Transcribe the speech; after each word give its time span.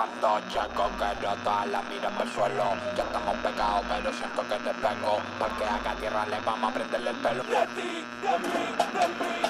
Cuando 0.00 0.40
checo 0.48 0.88
que 0.96 1.12
rota 1.26 1.66
la 1.66 1.82
mira 1.82 2.08
por 2.08 2.26
el 2.26 2.32
suelo 2.32 2.72
Ya 2.96 3.04
estamos 3.04 3.36
pegados 3.36 3.84
pero 3.86 4.10
siento 4.14 4.40
que 4.48 4.54
te 4.54 4.72
pego 4.80 5.18
Porque 5.38 5.64
acá 5.64 5.90
a 5.90 5.94
tierra 5.96 6.24
le 6.26 6.40
vamos 6.40 6.70
a 6.70 6.74
prenderle 6.74 7.10
el 7.10 7.16
pelo. 7.16 7.42
De 7.42 7.66
ti, 7.76 8.02
de 8.22 8.38
mí, 8.38 8.48
de 8.78 9.08
mí, 9.18 9.42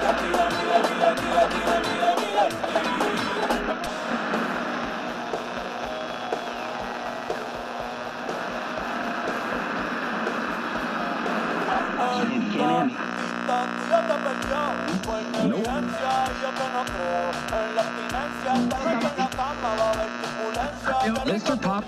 de 0.00 0.28
mí 0.28 0.39
Mr. 21.26 21.60
Pop. 21.60 21.84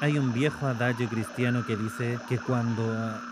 Hay 0.00 0.18
un 0.18 0.32
viejo 0.32 0.66
adagio 0.66 1.08
cristiano 1.08 1.64
que 1.64 1.76
dice 1.76 2.18
que 2.28 2.36
cuando 2.36 2.82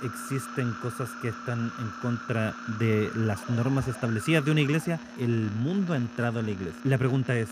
existen 0.05 0.73
cosas 0.81 1.11
que 1.21 1.29
están 1.29 1.73
en 1.81 1.91
contra 2.01 2.55
de 2.79 3.11
las 3.17 3.51
normas 3.51 3.89
establecidas 3.89 4.45
de 4.45 4.53
una 4.53 4.61
iglesia, 4.61 5.01
el 5.19 5.51
mundo 5.51 5.95
ha 5.95 5.97
entrado 5.97 6.39
a 6.39 6.43
la 6.43 6.51
iglesia. 6.53 6.81
La 6.85 6.97
pregunta 6.97 7.35
es, 7.35 7.49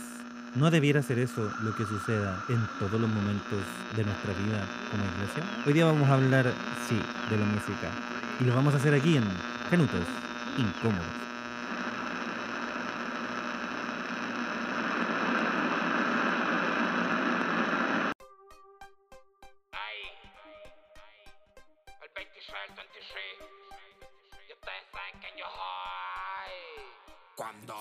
¿no 0.54 0.70
debiera 0.70 1.02
ser 1.02 1.18
eso 1.18 1.50
lo 1.62 1.74
que 1.74 1.84
suceda 1.84 2.42
en 2.48 2.60
todos 2.78 3.00
los 3.00 3.10
momentos 3.10 3.60
de 3.96 4.04
nuestra 4.04 4.32
vida 4.32 4.66
como 4.90 5.04
iglesia? 5.04 5.44
Hoy 5.66 5.72
día 5.72 5.86
vamos 5.86 6.08
a 6.08 6.14
hablar, 6.14 6.52
sí, 6.88 7.00
de 7.30 7.38
la 7.38 7.46
música. 7.46 7.90
Y 8.40 8.44
lo 8.44 8.54
vamos 8.54 8.74
a 8.74 8.78
hacer 8.78 8.94
aquí 8.94 9.16
en 9.16 9.24
Canutos 9.70 10.04
Incómodos. 10.56 11.27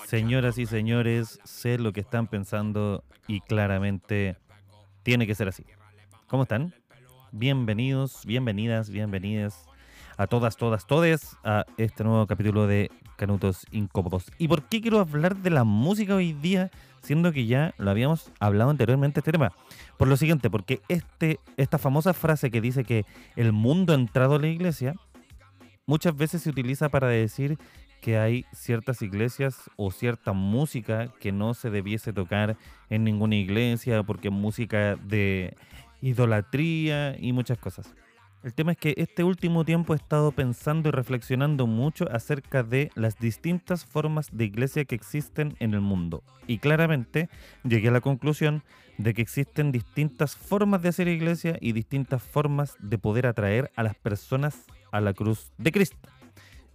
Señoras 0.08 0.56
y 0.56 0.64
señores, 0.64 1.38
sé 1.44 1.76
lo 1.76 1.92
que 1.92 2.00
están 2.00 2.28
pensando 2.28 3.04
y 3.26 3.42
claramente 3.42 4.38
tiene 5.02 5.26
que 5.26 5.34
ser 5.34 5.48
así. 5.48 5.66
¿Cómo 6.28 6.44
están? 6.44 6.72
Bienvenidos, 7.30 8.24
bienvenidas, 8.24 8.88
bienvenidas 8.88 9.66
a 10.16 10.26
todas, 10.26 10.56
todas, 10.56 10.86
todes 10.86 11.36
a 11.44 11.66
este 11.76 12.04
nuevo 12.04 12.26
capítulo 12.26 12.66
de 12.66 12.90
Canutos 13.16 13.66
Incómodos. 13.70 14.32
¿Y 14.38 14.48
por 14.48 14.62
qué 14.62 14.80
quiero 14.80 14.98
hablar 14.98 15.36
de 15.36 15.50
la 15.50 15.64
música 15.64 16.14
hoy 16.14 16.32
día, 16.32 16.70
siendo 17.02 17.30
que 17.30 17.44
ya 17.44 17.74
lo 17.76 17.90
habíamos 17.90 18.32
hablado 18.40 18.70
anteriormente 18.70 19.20
este 19.20 19.32
tema? 19.32 19.52
Por 19.98 20.08
lo 20.08 20.16
siguiente, 20.16 20.48
porque 20.48 20.80
este, 20.88 21.38
esta 21.58 21.76
famosa 21.76 22.14
frase 22.14 22.50
que 22.50 22.62
dice 22.62 22.82
que 22.82 23.04
el 23.36 23.52
mundo 23.52 23.92
ha 23.92 23.96
entrado 23.96 24.36
a 24.36 24.38
la 24.38 24.48
iglesia, 24.48 24.94
muchas 25.84 26.16
veces 26.16 26.40
se 26.40 26.48
utiliza 26.48 26.88
para 26.88 27.08
decir 27.08 27.58
que 28.00 28.18
hay 28.18 28.44
ciertas 28.52 29.02
iglesias 29.02 29.70
o 29.76 29.90
cierta 29.90 30.32
música 30.32 31.12
que 31.20 31.32
no 31.32 31.54
se 31.54 31.70
debiese 31.70 32.12
tocar 32.12 32.56
en 32.90 33.04
ninguna 33.04 33.36
iglesia 33.36 34.02
porque 34.02 34.28
es 34.28 34.34
música 34.34 34.96
de 34.96 35.56
idolatría 36.00 37.16
y 37.18 37.32
muchas 37.32 37.58
cosas. 37.58 37.94
El 38.44 38.54
tema 38.54 38.72
es 38.72 38.78
que 38.78 38.94
este 38.96 39.24
último 39.24 39.64
tiempo 39.64 39.94
he 39.94 39.96
estado 39.96 40.30
pensando 40.30 40.88
y 40.88 40.92
reflexionando 40.92 41.66
mucho 41.66 42.08
acerca 42.12 42.62
de 42.62 42.90
las 42.94 43.18
distintas 43.18 43.84
formas 43.84 44.28
de 44.32 44.44
iglesia 44.44 44.84
que 44.84 44.94
existen 44.94 45.56
en 45.58 45.74
el 45.74 45.80
mundo. 45.80 46.22
Y 46.46 46.58
claramente 46.58 47.28
llegué 47.64 47.88
a 47.88 47.92
la 47.92 48.00
conclusión 48.00 48.62
de 48.96 49.12
que 49.12 49.22
existen 49.22 49.72
distintas 49.72 50.36
formas 50.36 50.82
de 50.82 50.90
hacer 50.90 51.08
iglesia 51.08 51.58
y 51.60 51.72
distintas 51.72 52.22
formas 52.22 52.76
de 52.78 52.98
poder 52.98 53.26
atraer 53.26 53.72
a 53.74 53.82
las 53.82 53.96
personas 53.96 54.64
a 54.92 55.00
la 55.00 55.14
cruz 55.14 55.50
de 55.58 55.72
Cristo. 55.72 55.98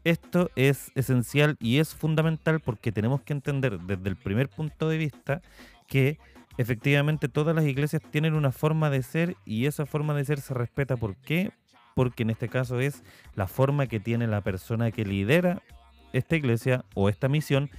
Esto 0.03 0.49
es 0.55 0.91
esencial 0.95 1.55
y 1.59 1.79
es 1.79 1.93
fundamental 1.95 2.59
porque 2.59 2.91
tenemos 2.91 3.21
que 3.21 3.33
entender 3.33 3.79
desde 3.79 4.09
el 4.09 4.17
primer 4.17 4.49
punto 4.49 4.89
de 4.89 4.97
vista 4.97 5.41
que 5.87 6.19
efectivamente 6.57 7.29
todas 7.29 7.55
las 7.55 7.65
iglesias 7.65 8.01
tienen 8.11 8.33
una 8.33 8.51
forma 8.51 8.89
de 8.89 9.01
ser 9.01 9.37
y 9.45 9.65
esa 9.65 9.85
forma 9.85 10.13
de 10.13 10.25
ser 10.25 10.41
se 10.41 10.53
respeta. 10.53 10.97
¿Por 10.97 11.15
qué? 11.15 11.51
Porque 11.95 12.23
en 12.23 12.31
este 12.31 12.49
caso 12.49 12.79
es 12.79 13.03
la 13.35 13.47
forma 13.47 13.87
que 13.87 13.99
tiene 13.99 14.27
la 14.27 14.41
persona 14.41 14.91
que 14.91 15.05
lidera 15.05 15.61
esta 16.11 16.35
iglesia 16.35 16.83
o 16.95 17.07
esta 17.07 17.29
misión 17.29 17.69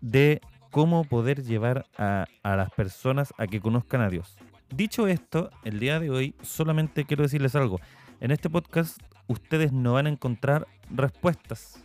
de 0.00 0.40
cómo 0.70 1.04
poder 1.04 1.44
llevar 1.44 1.86
a, 1.96 2.26
a 2.42 2.56
las 2.56 2.70
personas 2.70 3.32
a 3.38 3.46
que 3.46 3.60
conozcan 3.60 4.00
a 4.00 4.10
Dios. 4.10 4.36
Dicho 4.74 5.06
esto, 5.06 5.50
el 5.64 5.78
día 5.78 6.00
de 6.00 6.10
hoy 6.10 6.34
solamente 6.42 7.04
quiero 7.04 7.22
decirles 7.22 7.54
algo. 7.54 7.80
En 8.20 8.30
este 8.30 8.50
podcast 8.50 8.98
ustedes 9.30 9.72
no 9.72 9.92
van 9.92 10.06
a 10.06 10.10
encontrar 10.10 10.66
respuestas, 10.90 11.84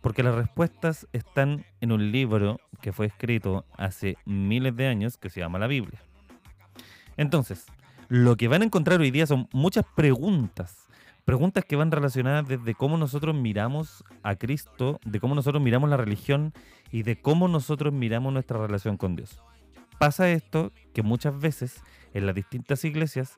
porque 0.00 0.22
las 0.22 0.34
respuestas 0.34 1.06
están 1.12 1.66
en 1.82 1.92
un 1.92 2.10
libro 2.10 2.58
que 2.80 2.92
fue 2.92 3.04
escrito 3.04 3.66
hace 3.76 4.16
miles 4.24 4.74
de 4.76 4.86
años 4.86 5.18
que 5.18 5.28
se 5.28 5.40
llama 5.40 5.58
la 5.58 5.66
Biblia. 5.66 6.00
Entonces, 7.18 7.66
lo 8.08 8.36
que 8.36 8.48
van 8.48 8.62
a 8.62 8.64
encontrar 8.64 9.00
hoy 9.00 9.10
día 9.10 9.26
son 9.26 9.46
muchas 9.52 9.84
preguntas, 9.94 10.88
preguntas 11.26 11.66
que 11.66 11.76
van 11.76 11.90
relacionadas 11.90 12.48
desde 12.48 12.74
cómo 12.74 12.96
nosotros 12.96 13.34
miramos 13.34 14.02
a 14.22 14.36
Cristo, 14.36 14.98
de 15.04 15.20
cómo 15.20 15.34
nosotros 15.34 15.62
miramos 15.62 15.90
la 15.90 15.98
religión 15.98 16.54
y 16.90 17.02
de 17.02 17.20
cómo 17.20 17.46
nosotros 17.46 17.92
miramos 17.92 18.32
nuestra 18.32 18.58
relación 18.58 18.96
con 18.96 19.16
Dios. 19.16 19.42
Pasa 19.98 20.30
esto 20.30 20.72
que 20.94 21.02
muchas 21.02 21.38
veces 21.38 21.82
en 22.14 22.24
las 22.24 22.34
distintas 22.34 22.84
iglesias 22.86 23.36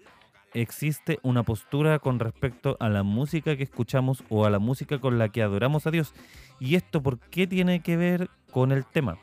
existe 0.54 1.18
una 1.22 1.42
postura 1.42 1.98
con 1.98 2.18
respecto 2.18 2.76
a 2.80 2.88
la 2.88 3.02
música 3.02 3.56
que 3.56 3.62
escuchamos 3.62 4.24
o 4.28 4.44
a 4.44 4.50
la 4.50 4.58
música 4.58 4.98
con 4.98 5.18
la 5.18 5.28
que 5.28 5.42
adoramos 5.42 5.86
a 5.86 5.90
Dios. 5.90 6.14
¿Y 6.60 6.74
esto 6.74 7.02
por 7.02 7.18
qué 7.18 7.46
tiene 7.46 7.80
que 7.80 7.96
ver 7.96 8.30
con 8.50 8.72
el 8.72 8.84
tema? 8.84 9.18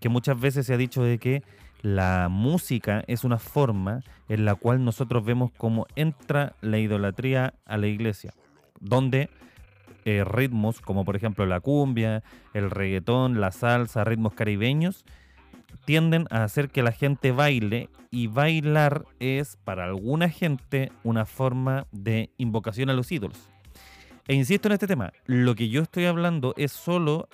Que 0.00 0.08
muchas 0.08 0.38
veces 0.38 0.66
se 0.66 0.74
ha 0.74 0.78
dicho 0.78 1.02
de 1.02 1.18
que 1.18 1.42
la 1.82 2.28
música 2.30 3.04
es 3.06 3.24
una 3.24 3.38
forma 3.38 4.02
en 4.28 4.44
la 4.44 4.54
cual 4.54 4.84
nosotros 4.84 5.24
vemos 5.24 5.50
cómo 5.56 5.86
entra 5.96 6.54
la 6.62 6.78
idolatría 6.78 7.54
a 7.66 7.76
la 7.76 7.86
iglesia, 7.86 8.32
donde 8.80 9.28
eh, 10.06 10.24
ritmos 10.24 10.80
como 10.80 11.04
por 11.04 11.16
ejemplo 11.16 11.44
la 11.46 11.60
cumbia, 11.60 12.22
el 12.54 12.70
reggaetón, 12.70 13.40
la 13.40 13.52
salsa, 13.52 14.04
ritmos 14.04 14.32
caribeños, 14.34 15.04
tienden 15.84 16.26
a 16.30 16.44
hacer 16.44 16.70
que 16.70 16.82
la 16.82 16.92
gente 16.92 17.32
baile 17.32 17.88
y 18.10 18.26
bailar 18.26 19.04
es 19.20 19.56
para 19.64 19.84
alguna 19.84 20.28
gente 20.28 20.92
una 21.02 21.26
forma 21.26 21.86
de 21.92 22.30
invocación 22.38 22.90
a 22.90 22.94
los 22.94 23.10
ídolos. 23.12 23.50
E 24.26 24.34
insisto 24.34 24.68
en 24.68 24.72
este 24.72 24.86
tema, 24.86 25.12
lo 25.26 25.54
que 25.54 25.68
yo 25.68 25.82
estoy 25.82 26.06
hablando 26.06 26.54
es 26.56 26.72
solo 26.72 27.28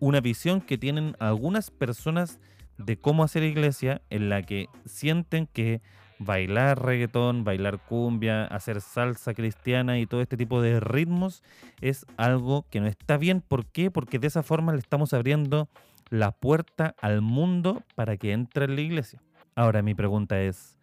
una 0.00 0.20
visión 0.20 0.60
que 0.60 0.78
tienen 0.78 1.16
algunas 1.18 1.70
personas 1.70 2.40
de 2.78 2.96
cómo 2.96 3.22
hacer 3.22 3.42
iglesia 3.42 4.00
en 4.10 4.28
la 4.28 4.42
que 4.42 4.68
sienten 4.86 5.46
que 5.46 5.82
bailar 6.18 6.82
reggaetón, 6.82 7.44
bailar 7.44 7.78
cumbia, 7.78 8.44
hacer 8.44 8.80
salsa 8.80 9.34
cristiana 9.34 9.98
y 9.98 10.06
todo 10.06 10.20
este 10.20 10.36
tipo 10.36 10.62
de 10.62 10.80
ritmos 10.80 11.42
es 11.80 12.06
algo 12.16 12.66
que 12.70 12.80
no 12.80 12.86
está 12.86 13.16
bien. 13.16 13.40
¿Por 13.40 13.66
qué? 13.66 13.90
Porque 13.90 14.18
de 14.18 14.28
esa 14.28 14.42
forma 14.42 14.72
le 14.72 14.78
estamos 14.78 15.12
abriendo 15.12 15.68
la 16.10 16.32
puerta 16.32 16.94
al 17.00 17.22
mundo 17.22 17.82
para 17.94 18.16
que 18.16 18.32
entre 18.32 18.66
en 18.66 18.76
la 18.76 18.82
iglesia. 18.82 19.22
Ahora 19.54 19.82
mi 19.82 19.94
pregunta 19.94 20.40
es, 20.40 20.78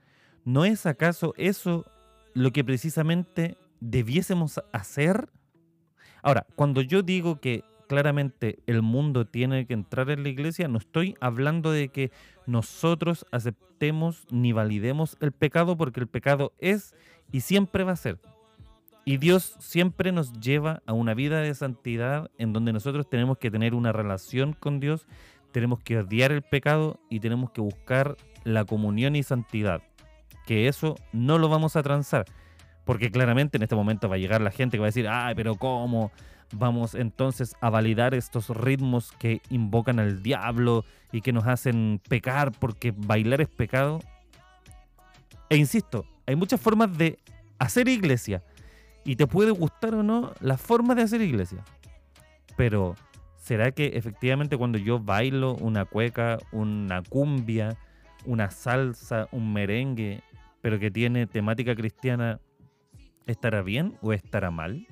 ¿no 0.46 0.66
es 0.66 0.86
acaso 0.86 1.34
eso 1.38 1.86
lo 2.34 2.52
que 2.52 2.64
precisamente 2.64 3.58
debiésemos 3.80 4.62
hacer? 4.72 5.30
Ahora, 6.24 6.46
cuando 6.56 6.82
yo 6.82 7.02
digo 7.02 7.40
que 7.40 7.64
claramente 7.88 8.60
el 8.68 8.82
mundo 8.82 9.26
tiene 9.26 9.66
que 9.66 9.74
entrar 9.74 10.10
en 10.10 10.24
la 10.24 10.30
iglesia, 10.30 10.70
no 10.70 10.78
estoy 10.78 11.16
hablando 11.20 11.72
de 11.72 11.90
que 11.90 12.12
nosotros 12.46 13.26
aceptemos 13.32 14.26
ni 14.32 14.54
validemos 14.54 15.18
el 15.20 15.34
pecado, 15.34 15.76
porque 15.76 16.00
el 16.00 16.08
pecado 16.08 16.54
es 16.60 16.96
y 17.32 17.42
siempre 17.42 17.84
va 17.84 17.94
a 17.94 17.98
ser. 17.98 18.20
Y 19.12 19.18
Dios 19.18 19.58
siempre 19.60 20.14
nos 20.14 20.32
lleva 20.40 20.82
a 20.86 20.94
una 20.94 21.14
vida 21.14 21.42
de 21.42 21.54
santidad 21.54 22.32
en 22.38 22.54
donde 22.54 22.72
nosotros 22.72 23.10
tenemos 23.10 23.38
que 23.38 23.52
tener 23.52 23.76
una 23.76 23.92
relación 23.92 24.54
con 24.54 24.80
Dios, 24.80 25.06
tenemos 25.52 25.82
que 25.82 25.98
odiar 25.98 26.32
el 26.32 26.44
pecado 26.44 26.98
y 27.10 27.20
tenemos 27.20 27.52
que 27.52 27.60
buscar 27.60 28.16
la 28.46 28.64
comunión 28.64 29.18
y 29.18 29.24
santidad. 29.24 29.82
Que 30.46 30.70
eso 30.70 30.96
no 31.12 31.40
lo 31.40 31.50
vamos 31.50 31.76
a 31.76 31.84
transar. 31.84 32.24
Porque 32.86 33.12
claramente 33.12 33.58
en 33.58 33.64
este 33.64 33.76
momento 33.76 34.08
va 34.08 34.16
a 34.16 34.18
llegar 34.18 34.40
la 34.40 34.50
gente 34.50 34.78
que 34.78 34.80
va 34.80 34.86
a 34.86 34.96
decir, 34.96 35.10
ay, 35.10 35.36
pero 35.36 35.56
¿cómo? 35.56 36.14
Vamos 36.54 36.96
entonces 36.96 37.58
a 37.60 37.70
validar 37.70 38.14
estos 38.14 38.48
ritmos 38.48 39.12
que 39.20 39.42
invocan 39.50 40.00
al 40.00 40.24
diablo 40.24 40.86
y 41.12 41.20
que 41.20 41.34
nos 41.34 41.48
hacen 41.48 42.00
pecar 42.08 42.54
porque 42.54 42.94
bailar 42.96 43.42
es 43.42 43.50
pecado. 43.50 44.00
E 45.50 45.58
insisto, 45.58 46.06
hay 46.26 46.38
muchas 46.38 46.62
formas 46.62 46.98
de 46.98 47.20
hacer 47.60 47.90
iglesia. 47.90 48.42
Y 49.04 49.16
te 49.16 49.28
puede 49.28 49.52
gustar 49.52 49.96
o 49.96 50.04
no 50.04 50.34
la 50.40 50.58
forma 50.58 50.96
de 50.96 51.04
hacer 51.04 51.22
iglesia. 51.22 51.64
Pero, 52.56 52.96
¿será 53.38 53.72
que 53.72 53.98
efectivamente 53.98 54.58
cuando 54.58 54.78
yo 54.78 55.00
bailo 55.00 55.56
una 55.56 55.86
cueca, 55.86 56.38
una 56.52 57.02
cumbia, 57.02 57.78
una 58.26 58.52
salsa, 58.52 59.28
un 59.32 59.52
merengue, 59.54 60.22
pero 60.62 60.80
que 60.80 60.92
tiene 60.92 61.26
temática 61.26 61.76
cristiana, 61.76 62.40
estará 63.26 63.62
bien 63.62 63.98
o 64.02 64.14
estará 64.14 64.52
mal? 64.52 64.86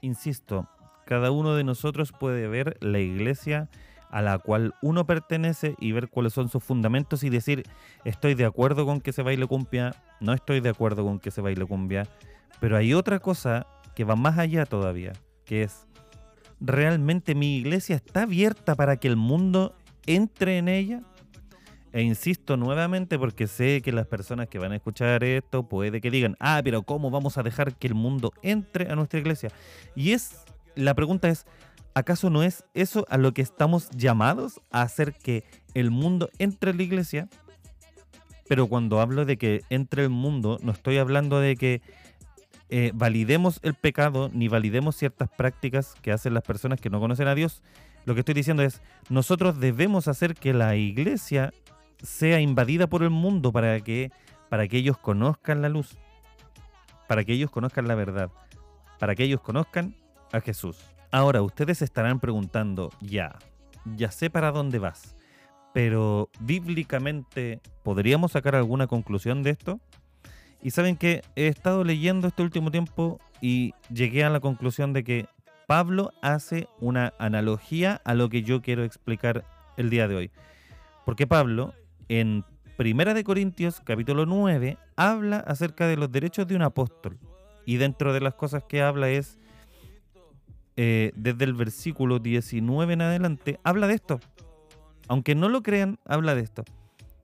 Insisto, 0.00 0.68
cada 1.06 1.30
uno 1.30 1.54
de 1.54 1.64
nosotros 1.64 2.12
puede 2.12 2.48
ver 2.48 2.76
la 2.80 2.98
iglesia 2.98 3.68
a 4.10 4.22
la 4.22 4.38
cual 4.38 4.74
uno 4.82 5.06
pertenece 5.06 5.74
y 5.78 5.92
ver 5.92 6.08
cuáles 6.08 6.32
son 6.32 6.48
sus 6.48 6.62
fundamentos 6.62 7.22
y 7.22 7.30
decir, 7.30 7.64
estoy 8.04 8.34
de 8.34 8.44
acuerdo 8.44 8.84
con 8.84 9.00
que 9.00 9.12
se 9.12 9.22
baile 9.22 9.46
cumbia, 9.46 9.94
no 10.20 10.32
estoy 10.32 10.60
de 10.60 10.68
acuerdo 10.68 11.04
con 11.04 11.20
que 11.20 11.30
se 11.30 11.40
baile 11.40 11.64
cumbia, 11.64 12.06
pero 12.60 12.76
hay 12.76 12.94
otra 12.94 13.18
cosa 13.18 13.66
que 13.94 14.04
va 14.04 14.16
más 14.16 14.38
allá 14.38 14.66
todavía, 14.66 15.12
que 15.44 15.62
es, 15.62 15.86
¿realmente 16.60 17.34
mi 17.34 17.56
iglesia 17.56 17.96
está 17.96 18.22
abierta 18.22 18.74
para 18.74 18.98
que 18.98 19.08
el 19.08 19.16
mundo 19.16 19.74
entre 20.06 20.58
en 20.58 20.68
ella? 20.68 21.02
E 21.92 22.02
insisto 22.02 22.56
nuevamente 22.56 23.18
porque 23.18 23.48
sé 23.48 23.82
que 23.82 23.90
las 23.90 24.06
personas 24.06 24.48
que 24.48 24.60
van 24.60 24.70
a 24.72 24.76
escuchar 24.76 25.24
esto 25.24 25.68
puede 25.68 26.00
que 26.00 26.10
digan, 26.10 26.36
ah, 26.38 26.60
pero 26.62 26.82
¿cómo 26.82 27.10
vamos 27.10 27.36
a 27.36 27.42
dejar 27.42 27.74
que 27.74 27.88
el 27.88 27.94
mundo 27.94 28.32
entre 28.42 28.90
a 28.90 28.94
nuestra 28.94 29.18
iglesia? 29.18 29.50
Y 29.96 30.12
es, 30.12 30.44
la 30.76 30.94
pregunta 30.94 31.28
es, 31.28 31.46
¿acaso 31.94 32.30
no 32.30 32.44
es 32.44 32.64
eso 32.74 33.06
a 33.08 33.18
lo 33.18 33.34
que 33.34 33.42
estamos 33.42 33.90
llamados 33.90 34.60
a 34.70 34.82
hacer 34.82 35.14
que 35.14 35.42
el 35.74 35.90
mundo 35.90 36.30
entre 36.38 36.70
en 36.70 36.76
la 36.76 36.82
iglesia? 36.84 37.28
Pero 38.48 38.68
cuando 38.68 39.00
hablo 39.00 39.24
de 39.24 39.36
que 39.36 39.62
entre 39.68 40.04
el 40.04 40.10
mundo, 40.10 40.58
no 40.62 40.70
estoy 40.70 40.98
hablando 40.98 41.40
de 41.40 41.56
que 41.56 41.82
eh, 42.72 42.92
validemos 42.94 43.58
el 43.62 43.74
pecado 43.74 44.30
ni 44.32 44.46
validemos 44.46 44.96
ciertas 44.96 45.28
prácticas 45.28 45.94
que 46.02 46.12
hacen 46.12 46.34
las 46.34 46.44
personas 46.44 46.80
que 46.80 46.88
no 46.88 47.00
conocen 47.00 47.26
a 47.26 47.34
Dios. 47.34 47.62
Lo 48.04 48.14
que 48.14 48.20
estoy 48.20 48.34
diciendo 48.34 48.62
es, 48.62 48.80
nosotros 49.08 49.58
debemos 49.58 50.06
hacer 50.06 50.34
que 50.34 50.54
la 50.54 50.76
iglesia 50.76 51.52
sea 52.00 52.40
invadida 52.40 52.86
por 52.86 53.02
el 53.02 53.10
mundo 53.10 53.52
para 53.52 53.80
que, 53.80 54.12
para 54.48 54.68
que 54.68 54.78
ellos 54.78 54.96
conozcan 54.98 55.62
la 55.62 55.68
luz, 55.68 55.98
para 57.08 57.24
que 57.24 57.32
ellos 57.32 57.50
conozcan 57.50 57.88
la 57.88 57.96
verdad, 57.96 58.30
para 59.00 59.16
que 59.16 59.24
ellos 59.24 59.40
conozcan 59.40 59.96
a 60.32 60.40
Jesús. 60.40 60.78
Ahora, 61.10 61.42
ustedes 61.42 61.82
estarán 61.82 62.20
preguntando, 62.20 62.90
ya, 63.00 63.36
ya 63.96 64.12
sé 64.12 64.30
para 64.30 64.52
dónde 64.52 64.78
vas, 64.78 65.16
pero 65.74 66.30
bíblicamente, 66.38 67.60
¿podríamos 67.82 68.32
sacar 68.32 68.54
alguna 68.54 68.86
conclusión 68.86 69.42
de 69.42 69.50
esto? 69.50 69.80
Y 70.62 70.70
saben 70.70 70.96
que 70.96 71.22
he 71.36 71.46
estado 71.46 71.84
leyendo 71.84 72.28
este 72.28 72.42
último 72.42 72.70
tiempo 72.70 73.18
y 73.40 73.72
llegué 73.92 74.24
a 74.24 74.30
la 74.30 74.40
conclusión 74.40 74.92
de 74.92 75.04
que 75.04 75.26
Pablo 75.66 76.12
hace 76.20 76.68
una 76.80 77.14
analogía 77.18 78.00
a 78.04 78.14
lo 78.14 78.28
que 78.28 78.42
yo 78.42 78.60
quiero 78.60 78.84
explicar 78.84 79.44
el 79.76 79.88
día 79.88 80.08
de 80.08 80.16
hoy. 80.16 80.30
Porque 81.06 81.26
Pablo, 81.26 81.74
en 82.08 82.44
Primera 82.76 83.14
de 83.14 83.24
Corintios, 83.24 83.80
capítulo 83.80 84.26
9, 84.26 84.78
habla 84.96 85.38
acerca 85.38 85.86
de 85.86 85.96
los 85.96 86.10
derechos 86.10 86.46
de 86.46 86.56
un 86.56 86.62
apóstol. 86.62 87.18
Y 87.64 87.76
dentro 87.76 88.12
de 88.12 88.20
las 88.20 88.34
cosas 88.34 88.64
que 88.64 88.82
habla 88.82 89.10
es, 89.10 89.38
eh, 90.76 91.12
desde 91.14 91.44
el 91.44 91.54
versículo 91.54 92.18
19 92.18 92.92
en 92.94 93.02
adelante, 93.02 93.60
habla 93.64 93.86
de 93.86 93.94
esto. 93.94 94.20
Aunque 95.08 95.34
no 95.34 95.48
lo 95.48 95.62
crean, 95.62 95.98
habla 96.04 96.34
de 96.34 96.42
esto. 96.42 96.64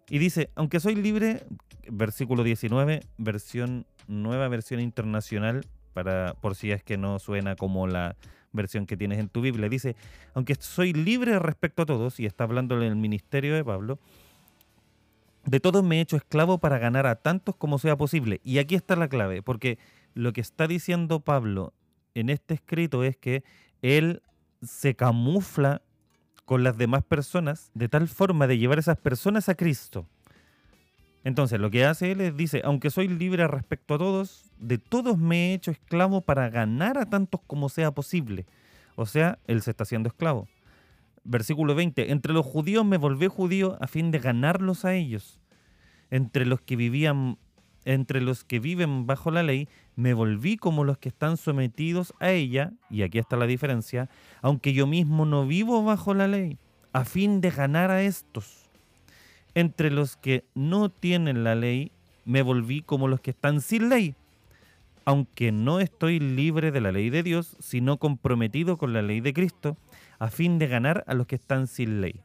Y 0.09 0.19
dice, 0.19 0.51
aunque 0.55 0.81
soy 0.81 0.95
libre, 0.95 1.47
versículo 1.89 2.45
19, 2.45 3.01
versión 3.19 3.87
nueva 4.07 4.49
versión 4.49 4.81
internacional, 4.81 5.67
para, 5.93 6.35
por 6.35 6.55
si 6.55 6.71
es 6.71 6.83
que 6.83 6.97
no 6.97 7.19
suena 7.19 7.57
como 7.57 7.87
la 7.87 8.17
versión 8.53 8.87
que 8.87 8.97
tienes 8.97 9.19
en 9.19 9.29
tu 9.29 9.41
Biblia. 9.41 9.69
Dice, 9.69 9.97
aunque 10.35 10.55
soy 10.57 10.93
libre 10.93 11.39
respecto 11.39 11.83
a 11.83 11.87
todos, 11.87 12.21
y 12.21 12.27
está 12.27 12.45
hablando 12.45 12.77
en 12.77 12.85
el 12.85 12.97
ministerio 12.97 13.55
de 13.55 13.65
Pablo, 13.65 13.99
de 15.45 15.61
todos 15.61 15.85
me 15.85 15.99
he 15.99 16.01
hecho 16.01 16.17
esclavo 16.17 16.59
para 16.59 16.79
ganar 16.79 17.07
a 17.07 17.17
tantos 17.17 17.57
como 17.57 17.79
sea 17.79 17.97
posible. 17.97 18.41
Y 18.43 18.59
aquí 18.59 18.75
está 18.75 18.97
la 18.97 19.09
clave, 19.09 19.43
porque 19.43 19.79
lo 20.15 20.33
que 20.33 20.41
está 20.41 20.67
diciendo 20.67 21.21
Pablo 21.21 21.73
en 22.15 22.31
este 22.31 22.55
escrito 22.55 23.05
es 23.05 23.17
que 23.17 23.45
él 23.83 24.23
se 24.63 24.97
camufla 24.97 25.83
con 26.47 26.65
las 26.65 26.79
demás 26.79 27.05
personas 27.05 27.71
de 27.75 27.89
tal 27.89 28.09
forma 28.09 28.47
de 28.47 28.57
llevar 28.57 28.79
esas 28.79 28.97
personas 28.97 29.51
a 29.51 29.55
Cristo. 29.55 30.07
Entonces, 31.25 31.59
lo 31.59 31.73
que 31.73 31.85
hace 31.85 32.13
él 32.13 32.21
es, 32.21 32.37
dice, 32.37 32.63
aunque 32.65 32.89
soy 32.89 33.09
libre 33.09 33.47
respecto 33.49 33.95
a 33.95 33.99
todos, 33.99 34.45
de 34.61 34.79
todos 34.79 35.19
me 35.19 35.51
he 35.51 35.55
hecho 35.55 35.73
esclavo 35.73 36.21
para 36.21 36.49
ganar 36.49 36.99
a 36.99 37.07
tantos 37.07 37.41
como 37.49 37.69
sea 37.69 37.91
posible. 37.91 38.47
O 38.95 39.07
sea, 39.07 39.41
él 39.49 39.61
se 39.61 39.73
está 39.73 39.83
haciendo 39.83 40.09
esclavo. 40.09 40.47
Versículo 41.25 41.75
20, 41.75 42.13
entre 42.13 42.33
los 42.33 42.47
judíos 42.47 42.87
me 42.87 42.97
volví 42.97 43.27
judío 43.27 43.77
a 43.81 43.89
fin 43.89 44.13
de 44.13 44.21
ganarlos 44.21 44.85
a 44.85 44.95
ellos. 44.95 45.41
Entre 46.11 46.47
los 46.47 46.61
que 46.61 46.77
vivían, 46.77 47.39
entre 47.87 48.21
los 48.21 48.45
que 48.45 48.61
viven 48.61 49.07
bajo 49.07 49.31
la 49.31 49.43
ley, 49.43 49.69
me 49.95 50.13
volví 50.13 50.59
como 50.59 50.85
los 50.85 50.99
que 50.99 51.09
están 51.09 51.39
sometidos 51.39 52.13
a 52.21 52.31
ella, 52.33 52.73
y 52.91 53.01
aquí 53.01 53.19
está 53.19 53.37
la 53.37 53.47
diferencia, 53.47 54.11
aunque 54.43 54.75
yo 54.75 54.87
mismo 54.87 55.25
no 55.25 55.47
vivo 55.47 55.83
bajo 55.83 56.13
la 56.13 56.29
ley, 56.29 56.59
a 56.93 57.07
fin 57.07 57.41
de 57.41 57.51
ganar 57.51 57.91
a 57.91 58.03
estos 58.03 58.67
entre 59.57 59.91
los 59.91 60.19
que 60.19 60.45
no 60.55 60.91
tienen 60.91 61.43
la 61.43 61.55
ley, 61.55 61.91
me 62.27 62.43
volví 62.43 62.83
como 62.83 63.09
los 63.09 63.23
que 63.23 63.31
están 63.31 63.63
sin 63.63 63.89
ley, 63.89 64.15
aunque 65.07 65.51
no 65.51 65.81
estoy 65.81 66.21
libre 66.21 66.73
de 66.73 66.83
la 66.83 66.93
ley 66.93 67.09
de 67.09 67.23
Dios, 67.23 67.57
sino 67.59 67.97
comprometido 67.97 68.77
con 68.77 68.93
la 68.93 69.01
ley 69.01 69.23
de 69.23 69.33
Cristo, 69.33 69.79
a 70.19 70.29
fin 70.29 70.59
de 70.59 70.67
ganar 70.67 71.05
a 71.07 71.15
los 71.15 71.27
que 71.27 71.37
están 71.37 71.69
sin 71.69 72.03
ley. 72.03 72.21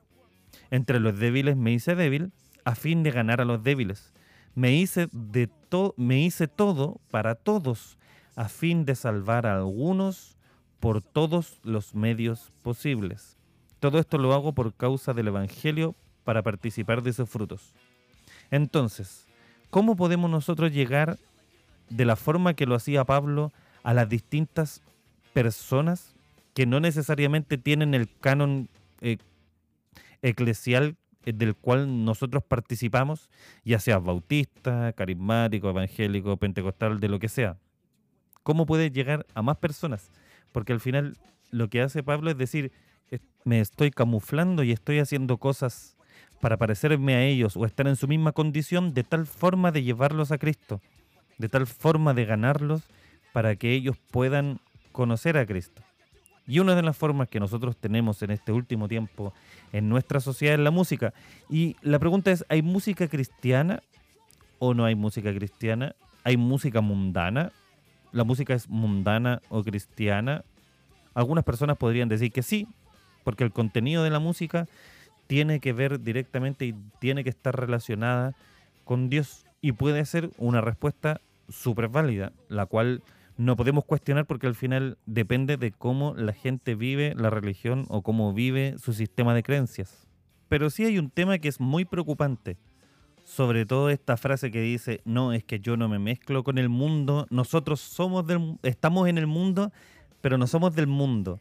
Entre 0.72 1.00
los 1.00 1.18
débiles 1.18 1.56
me 1.56 1.72
hice 1.72 1.96
débil, 1.96 2.34
a 2.66 2.76
fin 2.76 3.02
de 3.02 3.12
ganar 3.12 3.40
a 3.40 3.46
los 3.46 3.64
débiles. 3.64 4.12
Me 4.56 4.74
hice, 4.74 5.08
de 5.12 5.50
me 5.96 6.20
hice 6.20 6.48
todo 6.48 7.00
para 7.10 7.36
todos, 7.36 7.98
a 8.36 8.50
fin 8.50 8.86
de 8.86 8.96
salvar 8.96 9.46
a 9.48 9.56
algunos 9.56 10.38
por 10.80 11.02
todos 11.02 11.60
los 11.64 11.96
medios 11.96 12.52
posibles. 12.62 13.38
Todo 13.80 14.00
esto 14.00 14.18
lo 14.18 14.34
hago 14.34 14.54
por 14.54 14.74
causa 14.74 15.14
del 15.14 15.30
Evangelio, 15.30 15.96
para 16.24 16.44
participar 16.44 17.02
de 17.02 17.12
esos 17.12 17.30
frutos. 17.30 17.74
Entonces, 18.52 19.28
¿cómo 19.70 19.96
podemos 19.96 20.30
nosotros 20.30 20.72
llegar 20.72 21.18
de 21.90 22.06
la 22.06 22.16
forma 22.16 22.54
que 22.54 22.66
lo 22.66 22.76
hacía 22.76 23.06
Pablo 23.06 23.52
a 23.84 23.94
las 23.94 24.08
distintas 24.08 24.82
personas 25.34 26.16
que 26.54 26.66
no 26.66 26.80
necesariamente 26.80 27.58
tienen 27.58 27.94
el 27.94 28.10
canon 28.20 28.70
eh, 29.02 29.18
eclesial 30.22 30.96
del 31.26 31.56
cual 31.56 32.06
nosotros 32.06 32.44
participamos, 32.44 33.30
ya 33.64 33.80
sea 33.80 34.00
bautista, 34.00 34.94
carismático, 34.94 35.70
evangélico, 35.70 36.38
pentecostal, 36.38 37.00
de 37.00 37.10
lo 37.10 37.20
que 37.20 37.30
sea? 37.30 37.58
¿Cómo 38.44 38.66
puede 38.66 38.90
llegar 38.90 39.26
a 39.34 39.42
más 39.42 39.58
personas? 39.58 40.12
Porque 40.52 40.74
al 40.74 40.80
final 40.80 41.18
lo 41.52 41.70
que 41.70 41.82
hace 41.82 42.04
Pablo 42.04 42.32
es 42.32 42.38
decir, 42.38 42.72
me 43.44 43.60
estoy 43.60 43.92
camuflando 43.92 44.64
y 44.64 44.72
estoy 44.72 45.00
haciendo 45.00 45.38
cosas 45.38 45.96
para 46.40 46.58
parecerme 46.58 47.16
a 47.16 47.24
ellos 47.24 47.56
o 47.56 47.66
estar 47.66 47.88
en 47.88 47.96
su 47.96 48.08
misma 48.08 48.32
condición 48.32 48.94
de 48.94 49.04
tal 49.04 49.26
forma 49.26 49.72
de 49.72 49.84
llevarlos 49.84 50.32
a 50.32 50.38
Cristo, 50.38 50.82
de 51.38 51.50
tal 51.50 51.68
forma 51.68 52.14
de 52.14 52.26
ganarlos 52.26 52.84
para 53.34 53.56
que 53.56 53.74
ellos 53.74 53.98
puedan 54.12 54.60
conocer 54.92 55.38
a 55.38 55.46
Cristo. 55.46 55.82
Y 56.52 56.60
una 56.60 56.76
de 56.76 56.82
las 56.82 56.98
formas 56.98 57.30
que 57.30 57.40
nosotros 57.40 57.78
tenemos 57.78 58.22
en 58.24 58.32
este 58.32 58.52
último 58.52 58.90
tiempo 58.90 59.34
en 59.72 59.88
nuestra 59.88 60.20
sociedad 60.20 60.56
es 60.56 60.60
la 60.60 60.70
música. 60.70 61.14
Y 61.50 61.78
la 61.82 61.98
pregunta 61.98 62.30
es, 62.30 62.44
¿hay 62.50 62.62
música 62.62 63.08
cristiana 63.08 63.82
o 64.60 64.74
no 64.74 64.84
hay 64.84 64.94
música 64.96 65.34
cristiana? 65.34 65.96
¿Hay 66.26 66.36
música 66.36 66.82
mundana? 66.82 67.54
¿La 68.12 68.26
música 68.26 68.54
es 68.54 68.68
mundana 68.68 69.42
o 69.48 69.64
cristiana? 69.64 70.44
Algunas 71.14 71.46
personas 71.46 71.78
podrían 71.78 72.10
decir 72.10 72.34
que 72.34 72.44
sí, 72.44 72.68
porque 73.24 73.46
el 73.46 73.54
contenido 73.54 74.04
de 74.04 74.10
la 74.10 74.20
música 74.20 74.68
tiene 75.28 75.62
que 75.62 75.72
ver 75.72 76.02
directamente 76.02 76.66
y 76.66 76.76
tiene 77.00 77.24
que 77.24 77.30
estar 77.30 77.58
relacionada 77.58 78.36
con 78.84 79.10
Dios. 79.10 79.46
Y 79.62 79.72
puede 79.72 80.04
ser 80.04 80.32
una 80.38 80.60
respuesta 80.60 81.22
súper 81.48 81.88
válida, 81.88 82.34
la 82.50 82.66
cual 82.66 83.04
no 83.38 83.56
podemos 83.56 83.86
cuestionar 83.86 84.26
porque 84.26 84.48
al 84.48 84.56
final 84.56 84.98
depende 85.06 85.58
de 85.58 85.72
cómo 85.72 86.14
la 86.16 86.34
gente 86.34 86.76
vive 86.76 87.14
la 87.16 87.30
religión 87.30 87.86
o 87.90 88.02
cómo 88.02 88.34
vive 88.34 88.76
su 88.78 88.94
sistema 88.94 89.34
de 89.34 89.44
creencias. 89.44 90.08
Pero 90.48 90.70
sí 90.70 90.86
hay 90.86 91.00
un 91.00 91.10
tema 91.10 91.38
que 91.38 91.48
es 91.48 91.60
muy 91.60 91.86
preocupante, 91.86 92.58
sobre 93.24 93.66
todo 93.66 93.90
esta 93.90 94.18
frase 94.18 94.52
que 94.52 94.62
dice, 94.62 95.02
no, 95.06 95.34
es 95.34 95.44
que 95.44 95.60
yo 95.60 95.78
no 95.78 95.88
me 95.88 96.00
mezclo 96.00 96.44
con 96.44 96.58
el 96.58 96.70
mundo, 96.70 97.28
nosotros 97.30 97.80
somos 97.80 98.28
del, 98.28 98.58
estamos 98.64 99.08
en 99.08 99.18
el 99.18 99.28
mundo, 99.28 99.72
pero 100.22 100.38
no 100.38 100.48
somos 100.48 100.76
del 100.76 100.88
mundo. 100.88 101.40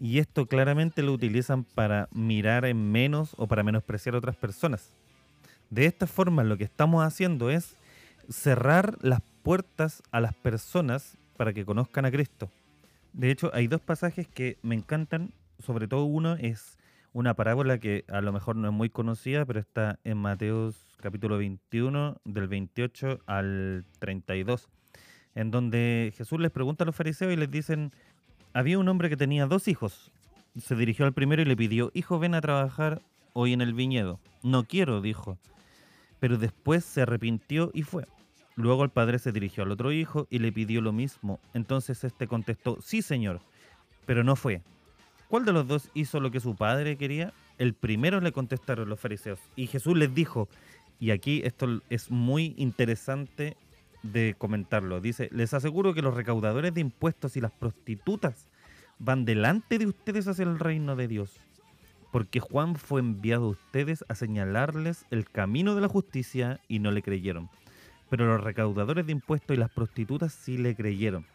Y 0.00 0.18
esto 0.18 0.46
claramente 0.46 1.02
lo 1.02 1.12
utilizan 1.12 1.64
para 1.64 2.08
mirar 2.10 2.64
en 2.64 2.90
menos 2.90 3.34
o 3.36 3.46
para 3.46 3.62
menospreciar 3.62 4.14
a 4.14 4.18
otras 4.18 4.36
personas. 4.36 4.90
De 5.68 5.86
esta 5.86 6.06
forma 6.06 6.42
lo 6.42 6.56
que 6.56 6.64
estamos 6.64 7.04
haciendo 7.04 7.50
es 7.50 7.76
cerrar 8.28 8.96
las 9.02 9.20
puertas 9.42 10.02
a 10.10 10.20
las 10.20 10.34
personas 10.34 11.16
para 11.40 11.54
que 11.54 11.64
conozcan 11.64 12.04
a 12.04 12.10
Cristo. 12.10 12.50
De 13.14 13.30
hecho, 13.30 13.50
hay 13.54 13.66
dos 13.66 13.80
pasajes 13.80 14.28
que 14.28 14.58
me 14.60 14.74
encantan, 14.74 15.32
sobre 15.58 15.88
todo 15.88 16.04
uno 16.04 16.34
es 16.34 16.76
una 17.14 17.32
parábola 17.32 17.78
que 17.78 18.04
a 18.08 18.20
lo 18.20 18.30
mejor 18.30 18.56
no 18.56 18.68
es 18.68 18.74
muy 18.74 18.90
conocida, 18.90 19.46
pero 19.46 19.58
está 19.58 19.98
en 20.04 20.18
Mateos 20.18 20.76
capítulo 20.98 21.38
21, 21.38 22.18
del 22.26 22.46
28 22.46 23.20
al 23.24 23.86
32, 24.00 24.68
en 25.34 25.50
donde 25.50 26.12
Jesús 26.14 26.38
les 26.40 26.50
pregunta 26.50 26.84
a 26.84 26.86
los 26.86 26.94
fariseos 26.94 27.32
y 27.32 27.36
les 27.36 27.50
dicen, 27.50 27.90
había 28.52 28.78
un 28.78 28.86
hombre 28.88 29.08
que 29.08 29.16
tenía 29.16 29.46
dos 29.46 29.66
hijos. 29.66 30.12
Se 30.58 30.76
dirigió 30.76 31.06
al 31.06 31.14
primero 31.14 31.40
y 31.40 31.46
le 31.46 31.56
pidió, 31.56 31.90
hijo, 31.94 32.18
ven 32.18 32.34
a 32.34 32.42
trabajar 32.42 33.00
hoy 33.32 33.54
en 33.54 33.62
el 33.62 33.72
viñedo. 33.72 34.20
No 34.42 34.64
quiero, 34.64 35.00
dijo. 35.00 35.38
Pero 36.18 36.36
después 36.36 36.84
se 36.84 37.00
arrepintió 37.00 37.70
y 37.72 37.84
fue. 37.84 38.04
Luego 38.60 38.84
el 38.84 38.90
padre 38.90 39.18
se 39.18 39.32
dirigió 39.32 39.62
al 39.62 39.70
otro 39.70 39.90
hijo 39.90 40.26
y 40.30 40.38
le 40.38 40.52
pidió 40.52 40.82
lo 40.82 40.92
mismo. 40.92 41.40
Entonces 41.54 42.04
este 42.04 42.26
contestó, 42.26 42.78
sí 42.82 43.00
señor, 43.00 43.40
pero 44.04 44.22
no 44.22 44.36
fue. 44.36 44.60
¿Cuál 45.28 45.46
de 45.46 45.52
los 45.52 45.66
dos 45.66 45.88
hizo 45.94 46.20
lo 46.20 46.30
que 46.30 46.40
su 46.40 46.54
padre 46.56 46.96
quería? 46.96 47.32
El 47.56 47.72
primero 47.72 48.20
le 48.20 48.32
contestaron 48.32 48.88
los 48.88 49.00
fariseos. 49.00 49.40
Y 49.56 49.66
Jesús 49.66 49.96
les 49.96 50.14
dijo, 50.14 50.48
y 50.98 51.10
aquí 51.10 51.40
esto 51.44 51.80
es 51.88 52.10
muy 52.10 52.54
interesante 52.58 53.56
de 54.02 54.34
comentarlo, 54.36 55.00
dice, 55.00 55.28
les 55.32 55.54
aseguro 55.54 55.94
que 55.94 56.02
los 56.02 56.14
recaudadores 56.14 56.74
de 56.74 56.80
impuestos 56.80 57.36
y 57.36 57.40
las 57.40 57.52
prostitutas 57.52 58.46
van 58.98 59.24
delante 59.24 59.78
de 59.78 59.86
ustedes 59.86 60.28
hacia 60.28 60.44
el 60.44 60.58
reino 60.58 60.96
de 60.96 61.08
Dios. 61.08 61.40
Porque 62.12 62.40
Juan 62.40 62.76
fue 62.76 63.00
enviado 63.00 63.44
a 63.46 63.50
ustedes 63.50 64.04
a 64.08 64.14
señalarles 64.14 65.06
el 65.10 65.30
camino 65.30 65.74
de 65.74 65.80
la 65.80 65.88
justicia 65.88 66.60
y 66.68 66.80
no 66.80 66.90
le 66.90 67.02
creyeron. 67.02 67.48
Pero 68.10 68.26
los 68.26 68.42
recaudadores 68.42 69.06
de 69.06 69.12
impuestos 69.12 69.56
y 69.56 69.58
las 69.58 69.70
prostitutas 69.70 70.32
sí 70.32 70.58
le 70.58 70.74
creyeron. 70.74 71.26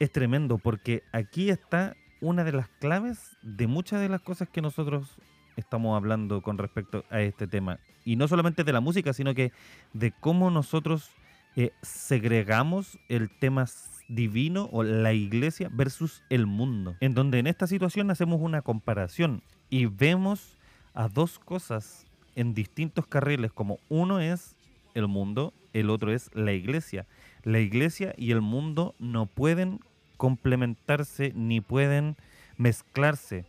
Es 0.00 0.10
tremendo 0.10 0.58
porque 0.58 1.04
aquí 1.12 1.50
está 1.50 1.94
una 2.20 2.42
de 2.42 2.52
las 2.52 2.68
claves 2.80 3.36
de 3.42 3.66
muchas 3.66 4.00
de 4.00 4.08
las 4.08 4.22
cosas 4.22 4.48
que 4.48 4.62
nosotros 4.62 5.18
estamos 5.56 5.96
hablando 5.96 6.40
con 6.42 6.58
respecto 6.58 7.04
a 7.10 7.20
este 7.20 7.46
tema. 7.46 7.78
Y 8.04 8.16
no 8.16 8.26
solamente 8.26 8.64
de 8.64 8.72
la 8.72 8.80
música, 8.80 9.12
sino 9.12 9.34
que 9.34 9.52
de 9.92 10.12
cómo 10.12 10.50
nosotros 10.50 11.10
eh, 11.54 11.72
segregamos 11.82 12.98
el 13.08 13.28
tema 13.28 13.66
divino 14.08 14.68
o 14.72 14.82
la 14.82 15.12
iglesia 15.12 15.70
versus 15.72 16.22
el 16.30 16.46
mundo. 16.46 16.96
En 17.00 17.14
donde 17.14 17.38
en 17.38 17.46
esta 17.46 17.66
situación 17.66 18.10
hacemos 18.10 18.40
una 18.40 18.62
comparación 18.62 19.42
y 19.70 19.86
vemos 19.86 20.56
a 20.94 21.08
dos 21.08 21.38
cosas 21.38 22.06
en 22.34 22.54
distintos 22.54 23.06
carriles, 23.06 23.52
como 23.52 23.78
uno 23.88 24.20
es 24.20 24.56
el 24.94 25.08
mundo, 25.08 25.52
el 25.72 25.90
otro 25.90 26.12
es 26.12 26.30
la 26.34 26.52
iglesia. 26.52 27.06
La 27.42 27.60
iglesia 27.60 28.14
y 28.16 28.30
el 28.32 28.40
mundo 28.40 28.94
no 28.98 29.26
pueden 29.26 29.80
complementarse 30.16 31.32
ni 31.34 31.60
pueden 31.60 32.16
mezclarse 32.56 33.44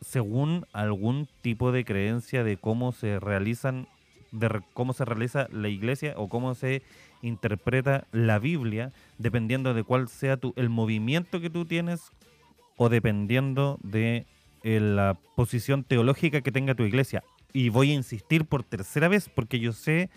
según 0.00 0.66
algún 0.72 1.28
tipo 1.40 1.72
de 1.72 1.84
creencia 1.84 2.44
de 2.44 2.56
cómo 2.56 2.92
se 2.92 3.20
realizan 3.20 3.88
de 4.30 4.60
cómo 4.74 4.92
se 4.92 5.04
realiza 5.04 5.48
la 5.50 5.68
iglesia 5.68 6.14
o 6.16 6.28
cómo 6.28 6.54
se 6.54 6.82
interpreta 7.22 8.06
la 8.12 8.38
Biblia, 8.38 8.92
dependiendo 9.16 9.74
de 9.74 9.84
cuál 9.84 10.08
sea 10.08 10.36
tu, 10.36 10.52
el 10.56 10.68
movimiento 10.68 11.40
que 11.40 11.50
tú 11.50 11.64
tienes 11.64 12.12
o 12.76 12.88
dependiendo 12.88 13.78
de 13.82 14.26
eh, 14.64 14.80
la 14.80 15.16
posición 15.34 15.82
teológica 15.82 16.42
que 16.42 16.52
tenga 16.52 16.74
tu 16.74 16.84
iglesia. 16.84 17.24
Y 17.52 17.70
voy 17.70 17.92
a 17.92 17.94
insistir 17.94 18.44
por 18.44 18.62
tercera 18.62 19.08
vez 19.08 19.28
porque 19.28 19.58
yo 19.58 19.72
sé 19.72 20.10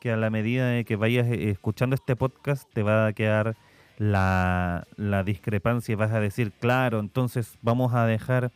que 0.00 0.12
a 0.12 0.16
la 0.16 0.30
medida 0.30 0.68
de 0.68 0.84
que 0.84 0.96
vayas 0.96 1.26
eh, 1.26 1.50
escuchando 1.50 1.94
este 1.94 2.16
podcast 2.16 2.68
te 2.72 2.82
va 2.82 3.06
a 3.06 3.12
quedar 3.12 3.56
la, 3.98 4.86
la 4.96 5.24
discrepancia 5.24 5.92
y 5.92 5.96
vas 5.96 6.12
a 6.12 6.20
decir, 6.20 6.52
claro, 6.52 7.00
entonces 7.00 7.58
vamos 7.62 7.94
a 7.94 8.06
dejar 8.06 8.52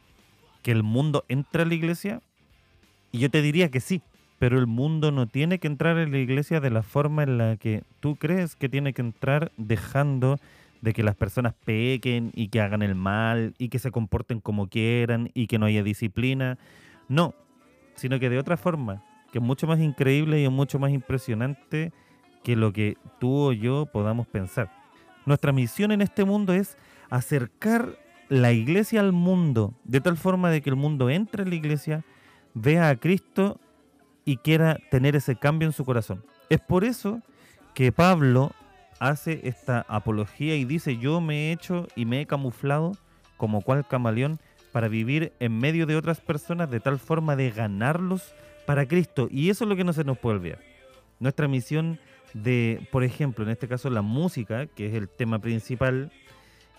que 0.63 0.73
el 0.73 0.83
mundo 0.83 1.25
entre 1.29 1.63
a 1.63 1.67
la 1.67 1.75
iglesia. 1.75 2.21
Y 3.13 3.19
yo 3.19 3.31
te 3.31 3.43
diría 3.43 3.71
que 3.71 3.81
sí, 3.81 4.03
pero 4.39 4.59
el 4.59 4.67
mundo 4.67 5.11
no 5.11 5.27
tiene 5.27 5.59
que 5.59 5.67
entrar 5.67 5.99
en 5.99 6.13
la 6.13 6.19
iglesia 6.19 6.61
de 6.61 6.71
la 6.71 6.83
forma 6.83 7.23
en 7.23 7.39
la 7.39 7.57
que 7.57 7.83
tú 8.01 8.17
crees 8.17 8.57
que 8.57 8.69
tiene 8.69 8.93
que 8.93 9.03
entrar, 9.03 9.53
dejando 9.57 10.39
de 10.81 10.93
que 10.93 11.03
las 11.03 11.15
personas 11.15 11.55
pequen 11.65 12.33
y 12.35 12.49
que 12.49 12.61
hagan 12.61 12.83
el 12.83 12.95
mal 12.95 13.55
y 13.59 13.69
que 13.69 13.79
se 13.79 13.91
comporten 13.91 14.41
como 14.41 14.69
quieran 14.69 15.31
y 15.35 15.47
que 15.47 15.59
no 15.59 15.67
haya 15.67 15.83
disciplina. 15.83 16.59
No, 17.09 17.35
sino 17.97 18.19
que 18.19 18.31
de 18.31 18.39
otra 18.39 18.57
forma, 18.57 19.03
que 19.33 19.39
es 19.39 19.45
mucho 19.45 19.67
más 19.67 19.81
increíble 19.81 20.41
y 20.41 20.45
es 20.45 20.51
mucho 20.51 20.79
más 20.79 20.91
impresionante 20.91 21.93
que 22.43 22.57
lo 22.57 22.73
que 22.73 22.97
tú 23.19 23.49
o 23.49 23.53
yo 23.53 23.87
podamos 23.87 24.27
pensar. 24.27 24.71
Nuestra 25.27 25.53
misión 25.53 25.93
en 25.93 26.01
este 26.03 26.25
mundo 26.25 26.53
es 26.53 26.77
acercar 27.11 27.99
la 28.29 28.53
iglesia 28.53 29.01
al 29.01 29.13
mundo 29.13 29.75
de 29.85 30.01
tal 30.01 30.17
forma 30.17 30.51
de 30.51 30.63
que 30.63 30.71
el 30.71 30.77
mundo 30.77 31.11
entre 31.11 31.43
en 31.43 31.51
la 31.51 31.57
iglesia, 31.57 32.05
vea 32.55 32.89
a 32.89 32.97
Cristo 32.97 33.61
y 34.25 34.39
quiera 34.39 34.79
tener 34.91 35.17
ese 35.17 35.37
cambio 35.37 35.67
en 35.67 35.73
su 35.73 35.85
corazón. 35.85 36.25
Es 36.49 36.61
por 36.61 36.85
eso 36.85 37.21
que 37.75 37.93
Pablo 37.93 38.53
hace 38.99 39.41
esta 39.45 39.85
apología 39.89 40.57
y 40.57 40.65
dice, 40.65 40.97
yo 40.99 41.21
me 41.21 41.49
he 41.49 41.53
hecho 41.53 41.89
y 41.97 42.05
me 42.05 42.21
he 42.21 42.27
camuflado 42.27 42.93
como 43.37 43.63
cual 43.63 43.87
camaleón 43.87 44.39
para 44.73 44.89
vivir 44.89 45.33
en 45.41 45.59
medio 45.59 45.87
de 45.87 45.97
otras 45.97 46.21
personas 46.21 46.71
de 46.71 46.81
tal 46.81 46.99
forma 46.99 47.35
de 47.35 47.51
ganarlos 47.51 48.35
para 48.71 48.87
Cristo. 48.87 49.27
Y 49.33 49.51
eso 49.51 49.65
es 49.65 49.69
lo 49.69 49.75
que 49.75 49.83
no 49.83 49.93
se 49.93 50.05
nos 50.05 50.17
puede 50.17 50.37
olvidar. 50.37 50.61
Nuestra 51.19 51.49
misión 51.49 51.99
de, 52.35 52.87
por 52.93 53.03
ejemplo, 53.03 53.45
en 53.45 53.51
este 53.51 53.67
caso 53.67 53.91
la 53.91 54.01
música, 54.01 54.67
que 54.69 54.87
es 54.87 54.95
el 54.95 55.09
tema 55.09 55.41
principal, 55.41 56.13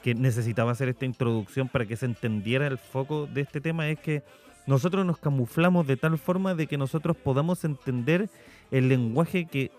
que 0.02 0.16
necesitaba 0.16 0.72
hacer 0.72 0.88
esta 0.88 1.04
introducción 1.04 1.68
para 1.68 1.86
que 1.86 1.98
se 1.98 2.06
entendiera 2.06 2.66
el 2.66 2.78
foco 2.78 3.28
de 3.28 3.42
este 3.42 3.60
tema, 3.60 3.90
es 3.90 4.00
que 4.00 4.24
nosotros 4.68 5.06
nos 5.06 5.18
camuflamos 5.18 5.86
de 5.86 5.98
tal 5.98 6.18
forma 6.18 6.56
de 6.56 6.66
que 6.68 6.78
nosotros 6.78 7.18
podamos 7.18 7.66
entender 7.66 8.30
el 8.72 8.88
lenguaje 8.88 9.48
que 9.48 9.70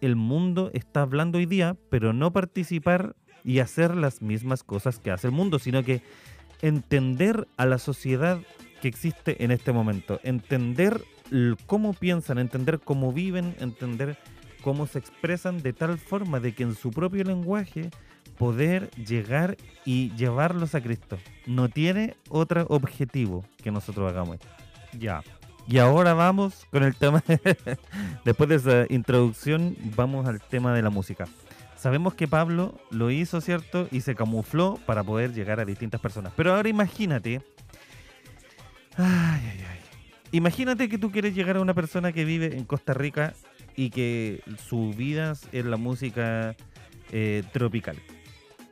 el 0.00 0.16
mundo 0.16 0.70
está 0.72 1.02
hablando 1.02 1.36
hoy 1.36 1.44
día, 1.44 1.76
pero 1.90 2.14
no 2.14 2.32
participar 2.32 3.14
y 3.44 3.58
hacer 3.58 3.94
las 3.94 4.22
mismas 4.22 4.64
cosas 4.64 4.98
que 5.00 5.10
hace 5.10 5.26
el 5.26 5.34
mundo, 5.34 5.58
sino 5.58 5.82
que 5.82 6.00
entender 6.62 7.46
a 7.58 7.66
la 7.66 7.76
sociedad 7.76 8.38
que 8.80 8.88
existe 8.88 9.44
en 9.44 9.50
este 9.50 9.72
momento, 9.72 10.18
entender 10.22 11.02
cómo 11.66 11.92
piensan, 11.92 12.38
entender 12.38 12.80
cómo 12.80 13.12
viven, 13.12 13.54
entender 13.60 14.16
cómo 14.62 14.86
se 14.86 14.98
expresan 14.98 15.62
de 15.62 15.72
tal 15.72 15.98
forma 15.98 16.40
de 16.40 16.54
que 16.54 16.64
en 16.64 16.74
su 16.74 16.90
propio 16.90 17.24
lenguaje 17.24 17.90
poder 18.38 18.90
llegar 18.92 19.56
y 19.84 20.10
llevarlos 20.16 20.74
a 20.74 20.80
Cristo. 20.80 21.18
No 21.46 21.68
tiene 21.68 22.16
otro 22.28 22.66
objetivo 22.68 23.44
que 23.62 23.70
nosotros 23.70 24.10
hagamos. 24.10 24.38
Ya. 24.98 25.22
Y 25.68 25.78
ahora 25.78 26.14
vamos 26.14 26.66
con 26.70 26.84
el 26.84 26.94
tema, 26.94 27.22
después 28.24 28.48
de 28.48 28.54
esa 28.56 28.92
introducción, 28.92 29.76
vamos 29.96 30.26
al 30.26 30.40
tema 30.40 30.72
de 30.74 30.82
la 30.82 30.90
música. 30.90 31.26
Sabemos 31.76 32.14
que 32.14 32.28
Pablo 32.28 32.74
lo 32.90 33.10
hizo, 33.10 33.40
¿cierto? 33.40 33.88
Y 33.90 34.00
se 34.00 34.14
camufló 34.14 34.78
para 34.86 35.02
poder 35.02 35.32
llegar 35.32 35.60
a 35.60 35.64
distintas 35.64 36.00
personas. 36.00 36.32
Pero 36.36 36.54
ahora 36.54 36.68
imagínate, 36.68 37.42
ay, 38.96 39.40
ay, 39.44 39.64
ay. 39.70 39.85
Imagínate 40.32 40.88
que 40.88 40.98
tú 40.98 41.10
quieres 41.10 41.34
llegar 41.34 41.56
a 41.56 41.60
una 41.60 41.74
persona 41.74 42.12
que 42.12 42.24
vive 42.24 42.56
en 42.56 42.64
Costa 42.64 42.94
Rica 42.94 43.34
y 43.76 43.90
que 43.90 44.42
su 44.68 44.92
vida 44.92 45.34
es 45.52 45.64
la 45.64 45.76
música 45.76 46.56
eh, 47.12 47.42
tropical. 47.52 47.96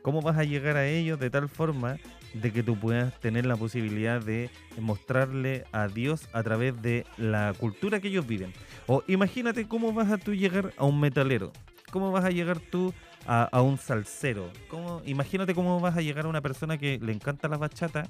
¿Cómo 0.01 0.21
vas 0.21 0.37
a 0.37 0.43
llegar 0.43 0.77
a 0.77 0.87
ellos 0.87 1.19
de 1.19 1.29
tal 1.29 1.49
forma 1.49 1.97
de 2.33 2.51
que 2.51 2.61
tú 2.61 2.77
puedas 2.77 3.19
tener 3.19 3.45
la 3.45 3.55
posibilidad 3.55 4.21
de 4.21 4.49
mostrarle 4.79 5.63
a 5.71 5.87
Dios 5.87 6.27
a 6.33 6.43
través 6.43 6.79
de 6.81 7.05
la 7.17 7.53
cultura 7.57 7.99
que 7.99 8.09
ellos 8.09 8.27
viven? 8.27 8.53
O 8.87 9.03
imagínate 9.07 9.67
cómo 9.67 9.93
vas 9.93 10.11
a 10.11 10.17
tú 10.17 10.35
llegar 10.35 10.73
a 10.77 10.85
un 10.85 10.99
metalero, 10.99 11.53
cómo 11.91 12.11
vas 12.11 12.25
a 12.25 12.29
llegar 12.29 12.59
tú 12.59 12.93
a, 13.25 13.61
un 13.61 13.79
salsero, 13.79 14.51
¿Cómo, 14.69 15.01
imagínate 15.05 15.55
cómo 15.55 15.79
vas 15.79 15.97
a 15.97 16.01
llegar 16.01 16.25
a 16.25 16.29
una 16.29 16.41
persona 16.41 16.77
que 16.77 16.99
le 16.99 17.11
encanta 17.11 17.47
la 17.47 17.57
bachata, 17.57 18.07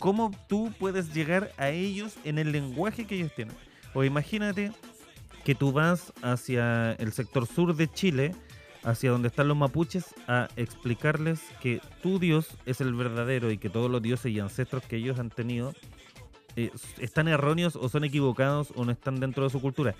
cómo 0.00 0.32
tú 0.48 0.72
puedes 0.80 1.14
llegar 1.14 1.52
a 1.58 1.68
ellos 1.68 2.16
en 2.24 2.38
el 2.38 2.50
lenguaje 2.50 3.06
que 3.06 3.14
ellos 3.14 3.32
tienen. 3.36 3.54
O 3.94 4.02
imagínate 4.02 4.72
que 5.44 5.54
tú 5.54 5.70
vas 5.72 6.12
hacia 6.22 6.92
el 6.92 7.12
sector 7.12 7.46
sur 7.46 7.76
de 7.76 7.86
Chile, 7.86 8.34
hacia 8.82 9.10
donde 9.10 9.28
están 9.28 9.46
los 9.46 9.56
mapuches, 9.56 10.06
a 10.26 10.48
explicarles 10.56 11.40
que 11.60 11.80
tu 12.02 12.18
Dios 12.18 12.56
es 12.66 12.80
el 12.80 12.94
verdadero 12.94 13.52
y 13.52 13.58
que 13.58 13.68
todos 13.68 13.90
los 13.90 14.02
dioses 14.02 14.32
y 14.32 14.40
ancestros 14.40 14.82
que 14.84 14.96
ellos 14.96 15.18
han 15.18 15.30
tenido 15.30 15.74
eh, 16.56 16.70
están 16.98 17.28
erróneos 17.28 17.76
o 17.76 17.88
son 17.88 18.04
equivocados 18.04 18.72
o 18.74 18.84
no 18.84 18.92
están 18.92 19.20
dentro 19.20 19.44
de 19.44 19.50
su 19.50 19.60
cultura. 19.60 19.94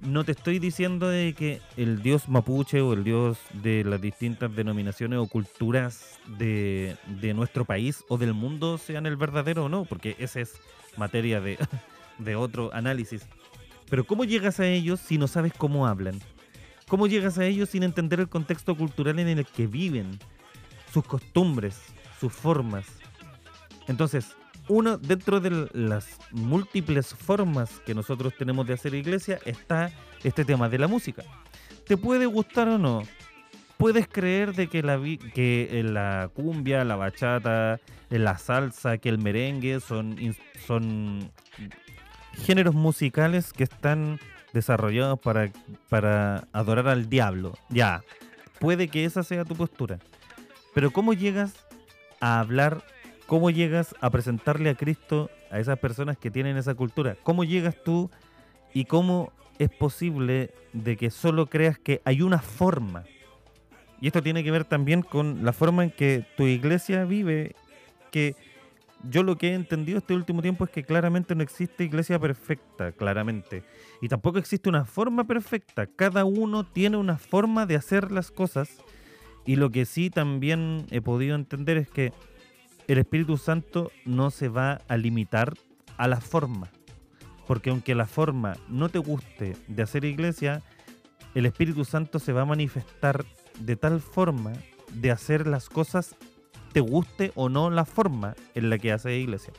No 0.00 0.24
te 0.24 0.32
estoy 0.32 0.60
diciendo 0.60 1.08
de 1.08 1.34
que 1.34 1.60
el 1.76 2.02
dios 2.02 2.28
mapuche 2.28 2.80
o 2.80 2.92
el 2.92 3.02
dios 3.02 3.38
de 3.52 3.82
las 3.84 4.00
distintas 4.00 4.54
denominaciones 4.54 5.18
o 5.18 5.26
culturas 5.26 6.20
de, 6.38 6.96
de 7.20 7.34
nuestro 7.34 7.64
país 7.64 8.04
o 8.08 8.16
del 8.16 8.32
mundo 8.32 8.78
sean 8.78 9.06
el 9.06 9.16
verdadero 9.16 9.64
o 9.64 9.68
no, 9.68 9.84
porque 9.84 10.14
esa 10.18 10.40
es 10.40 10.60
materia 10.96 11.40
de, 11.40 11.58
de 12.18 12.36
otro 12.36 12.72
análisis. 12.72 13.26
Pero 13.90 14.04
¿cómo 14.04 14.24
llegas 14.24 14.60
a 14.60 14.66
ellos 14.66 15.00
si 15.00 15.18
no 15.18 15.26
sabes 15.26 15.52
cómo 15.52 15.86
hablan? 15.86 16.20
¿Cómo 16.86 17.06
llegas 17.06 17.38
a 17.38 17.44
ellos 17.44 17.70
sin 17.70 17.82
entender 17.82 18.20
el 18.20 18.28
contexto 18.28 18.76
cultural 18.76 19.18
en 19.18 19.28
el 19.28 19.46
que 19.46 19.66
viven? 19.66 20.18
Sus 20.92 21.04
costumbres, 21.04 21.78
sus 22.20 22.32
formas. 22.32 22.86
Entonces, 23.88 24.36
uno, 24.68 24.98
dentro 24.98 25.40
de 25.40 25.68
las 25.72 26.18
múltiples 26.30 27.14
formas 27.14 27.80
que 27.86 27.94
nosotros 27.94 28.34
tenemos 28.38 28.66
de 28.66 28.74
hacer 28.74 28.94
iglesia, 28.94 29.38
está 29.44 29.90
este 30.22 30.44
tema 30.44 30.68
de 30.68 30.78
la 30.78 30.88
música. 30.88 31.22
¿Te 31.86 31.96
puede 31.96 32.26
gustar 32.26 32.68
o 32.68 32.78
no? 32.78 33.02
Puedes 33.78 34.08
creer 34.08 34.54
de 34.54 34.68
que 34.68 34.82
la, 34.82 35.00
que 35.34 35.82
la 35.84 36.30
cumbia, 36.34 36.84
la 36.84 36.96
bachata, 36.96 37.80
la 38.10 38.38
salsa, 38.38 38.98
que 38.98 39.08
el 39.08 39.18
merengue 39.18 39.80
son, 39.80 40.16
son 40.66 41.30
géneros 42.44 42.74
musicales 42.74 43.52
que 43.52 43.64
están 43.64 44.18
desarrollados 44.52 45.18
para, 45.20 45.50
para 45.88 46.48
adorar 46.52 46.88
al 46.88 47.08
diablo. 47.08 47.54
Ya, 47.68 48.02
puede 48.58 48.88
que 48.88 49.04
esa 49.04 49.22
sea 49.22 49.44
tu 49.44 49.54
postura. 49.54 49.98
Pero 50.74 50.90
¿cómo 50.90 51.12
llegas 51.12 51.66
a 52.20 52.40
hablar 52.40 52.82
¿Cómo 53.28 53.50
llegas 53.50 53.94
a 54.00 54.08
presentarle 54.08 54.70
a 54.70 54.74
Cristo 54.74 55.30
a 55.50 55.60
esas 55.60 55.78
personas 55.78 56.16
que 56.16 56.30
tienen 56.30 56.56
esa 56.56 56.74
cultura? 56.74 57.14
¿Cómo 57.22 57.44
llegas 57.44 57.76
tú 57.84 58.10
y 58.72 58.86
cómo 58.86 59.34
es 59.58 59.68
posible 59.68 60.54
de 60.72 60.96
que 60.96 61.10
solo 61.10 61.44
creas 61.44 61.78
que 61.78 62.00
hay 62.06 62.22
una 62.22 62.38
forma? 62.38 63.04
Y 64.00 64.06
esto 64.06 64.22
tiene 64.22 64.42
que 64.42 64.50
ver 64.50 64.64
también 64.64 65.02
con 65.02 65.44
la 65.44 65.52
forma 65.52 65.84
en 65.84 65.90
que 65.90 66.24
tu 66.38 66.44
iglesia 66.44 67.04
vive, 67.04 67.54
que 68.10 68.34
yo 69.02 69.22
lo 69.22 69.36
que 69.36 69.50
he 69.50 69.54
entendido 69.54 69.98
este 69.98 70.14
último 70.14 70.40
tiempo 70.40 70.64
es 70.64 70.70
que 70.70 70.84
claramente 70.84 71.34
no 71.34 71.42
existe 71.42 71.84
iglesia 71.84 72.18
perfecta, 72.18 72.92
claramente. 72.92 73.62
Y 74.00 74.08
tampoco 74.08 74.38
existe 74.38 74.70
una 74.70 74.86
forma 74.86 75.24
perfecta. 75.24 75.86
Cada 75.86 76.24
uno 76.24 76.64
tiene 76.64 76.96
una 76.96 77.18
forma 77.18 77.66
de 77.66 77.76
hacer 77.76 78.10
las 78.10 78.30
cosas. 78.30 78.82
Y 79.44 79.56
lo 79.56 79.68
que 79.68 79.84
sí 79.84 80.08
también 80.08 80.86
he 80.90 81.02
podido 81.02 81.34
entender 81.34 81.76
es 81.76 81.90
que 81.90 82.14
el 82.88 82.98
Espíritu 82.98 83.36
Santo 83.36 83.92
no 84.06 84.30
se 84.30 84.48
va 84.48 84.80
a 84.88 84.96
limitar 84.96 85.54
a 85.98 86.08
la 86.08 86.20
forma. 86.20 86.70
Porque 87.46 87.70
aunque 87.70 87.94
la 87.94 88.06
forma 88.06 88.56
no 88.68 88.88
te 88.88 88.98
guste 88.98 89.56
de 89.68 89.82
hacer 89.82 90.04
iglesia, 90.04 90.62
el 91.34 91.46
Espíritu 91.46 91.84
Santo 91.84 92.18
se 92.18 92.32
va 92.32 92.42
a 92.42 92.46
manifestar 92.46 93.24
de 93.60 93.76
tal 93.76 94.00
forma 94.00 94.54
de 94.92 95.10
hacer 95.10 95.46
las 95.46 95.68
cosas, 95.68 96.16
te 96.72 96.80
guste 96.80 97.30
o 97.34 97.50
no 97.50 97.70
la 97.70 97.84
forma 97.84 98.34
en 98.54 98.70
la 98.70 98.78
que 98.78 98.90
hace 98.92 99.18
iglesia. 99.18 99.52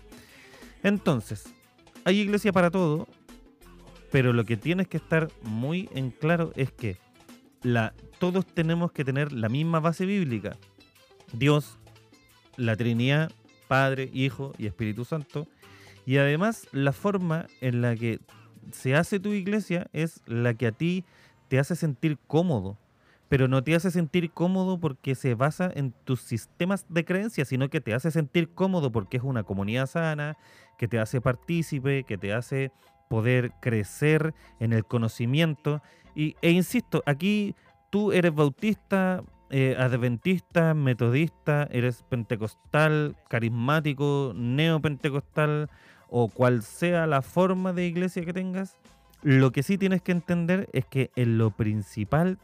Entonces, 0.81 1.53
hay 2.05 2.19
iglesia 2.19 2.51
para 2.51 2.71
todo, 2.71 3.07
pero 4.11 4.33
lo 4.33 4.43
que 4.43 4.57
tienes 4.57 4.87
que 4.87 4.97
estar 4.97 5.29
muy 5.43 5.87
en 5.93 6.09
claro 6.09 6.51
es 6.55 6.71
que 6.71 6.97
todos 8.17 8.45
tenemos 8.47 8.91
que 8.91 9.05
tener 9.05 9.33
la 9.33 9.49
misma 9.49 9.79
base 9.79 10.05
bíblica. 10.05 10.57
Dios 11.33 11.77
la 12.59 12.75
Trinidad, 12.75 13.31
Padre, 13.67 14.09
Hijo 14.13 14.53
y 14.57 14.67
Espíritu 14.67 15.05
Santo. 15.05 15.47
Y 16.05 16.17
además 16.17 16.67
la 16.71 16.91
forma 16.91 17.47
en 17.61 17.81
la 17.81 17.95
que 17.95 18.19
se 18.71 18.95
hace 18.95 19.19
tu 19.19 19.29
iglesia 19.29 19.87
es 19.93 20.21
la 20.25 20.53
que 20.53 20.67
a 20.67 20.71
ti 20.71 21.05
te 21.47 21.59
hace 21.59 21.75
sentir 21.75 22.17
cómodo. 22.27 22.77
Pero 23.29 23.47
no 23.47 23.63
te 23.63 23.75
hace 23.75 23.91
sentir 23.91 24.31
cómodo 24.31 24.79
porque 24.79 25.13
se 25.13 25.35
basa 25.35 25.71
en 25.73 25.93
tus 26.03 26.21
sistemas 26.21 26.85
de 26.89 27.05
creencias, 27.05 27.47
sino 27.47 27.69
que 27.69 27.79
te 27.79 27.93
hace 27.93 28.09
sentir 28.09 28.49
cómodo 28.49 28.91
porque 28.91 29.17
es 29.17 29.23
una 29.23 29.43
comunidad 29.43 29.85
sana, 29.85 30.35
que 30.77 30.87
te 30.87 30.99
hace 30.99 31.21
partícipe, 31.21 32.05
que 32.05 32.17
te 32.17 32.33
hace 32.33 32.71
poder 33.07 33.51
crecer 33.61 34.33
en 34.59 34.73
el 34.73 34.83
conocimiento. 34.83 35.81
Y, 36.15 36.35
e 36.41 36.49
insisto, 36.49 37.03
aquí 37.05 37.55
tú 37.91 38.11
eres 38.11 38.33
bautista, 38.33 39.23
eh, 39.49 39.75
adventista, 39.77 40.73
metodista, 40.73 41.67
eres 41.71 42.03
pentecostal, 42.03 43.15
carismático, 43.29 44.33
neopentecostal 44.35 45.69
o 46.09 46.27
cual 46.27 46.63
sea 46.63 47.07
la 47.07 47.21
forma 47.21 47.73
de 47.73 47.85
iglesia 47.85 48.25
que 48.25 48.33
tengas, 48.33 48.77
lo 49.21 49.51
que 49.51 49.63
sí 49.63 49.77
tienes 49.77 50.01
que 50.01 50.11
entender 50.11 50.69
es 50.73 50.85
que 50.85 51.11
en 51.15 51.37
lo 51.37 51.51
principal 51.51 52.37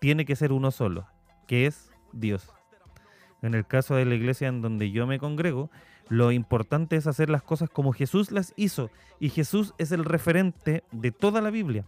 tiene 0.00 0.24
que 0.24 0.36
ser 0.36 0.52
uno 0.52 0.70
solo, 0.70 1.06
que 1.46 1.66
es 1.66 1.90
Dios. 2.12 2.48
En 3.42 3.54
el 3.54 3.66
caso 3.66 3.94
de 3.94 4.04
la 4.04 4.14
iglesia 4.14 4.48
en 4.48 4.62
donde 4.62 4.90
yo 4.90 5.06
me 5.06 5.18
congrego, 5.18 5.70
lo 6.08 6.32
importante 6.32 6.96
es 6.96 7.06
hacer 7.06 7.30
las 7.30 7.42
cosas 7.42 7.70
como 7.70 7.92
Jesús 7.92 8.30
las 8.30 8.52
hizo 8.56 8.90
y 9.18 9.30
Jesús 9.30 9.74
es 9.78 9.92
el 9.92 10.04
referente 10.04 10.84
de 10.92 11.10
toda 11.10 11.40
la 11.40 11.50
Biblia. 11.50 11.84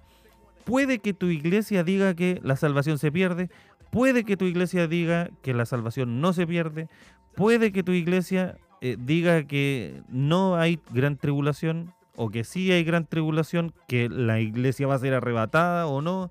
Puede 0.64 0.98
que 0.98 1.14
tu 1.14 1.26
iglesia 1.26 1.84
diga 1.84 2.14
que 2.14 2.40
la 2.42 2.56
salvación 2.56 2.98
se 2.98 3.12
pierde, 3.12 3.50
Puede 3.90 4.24
que 4.24 4.36
tu 4.36 4.44
iglesia 4.44 4.86
diga 4.86 5.30
que 5.42 5.54
la 5.54 5.66
salvación 5.66 6.20
no 6.20 6.32
se 6.32 6.46
pierde, 6.46 6.88
puede 7.34 7.72
que 7.72 7.82
tu 7.82 7.92
iglesia 7.92 8.56
eh, 8.80 8.96
diga 8.98 9.44
que 9.44 10.02
no 10.08 10.56
hay 10.56 10.80
gran 10.90 11.16
tribulación 11.16 11.94
o 12.16 12.30
que 12.30 12.44
sí 12.44 12.72
hay 12.72 12.84
gran 12.84 13.06
tribulación, 13.06 13.72
que 13.86 14.08
la 14.08 14.40
iglesia 14.40 14.86
va 14.86 14.94
a 14.94 14.98
ser 14.98 15.14
arrebatada 15.14 15.86
o 15.86 16.02
no. 16.02 16.30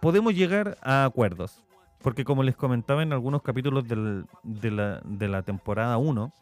Podemos 0.00 0.34
llegar 0.34 0.78
a 0.82 1.04
acuerdos, 1.04 1.62
porque 2.02 2.24
como 2.24 2.42
les 2.42 2.56
comentaba 2.56 3.02
en 3.02 3.12
algunos 3.12 3.42
capítulos 3.42 3.86
de, 3.86 4.70
la, 4.70 5.00
de 5.04 5.28
la 5.28 5.42
temporada 5.42 5.98
1, 5.98 6.32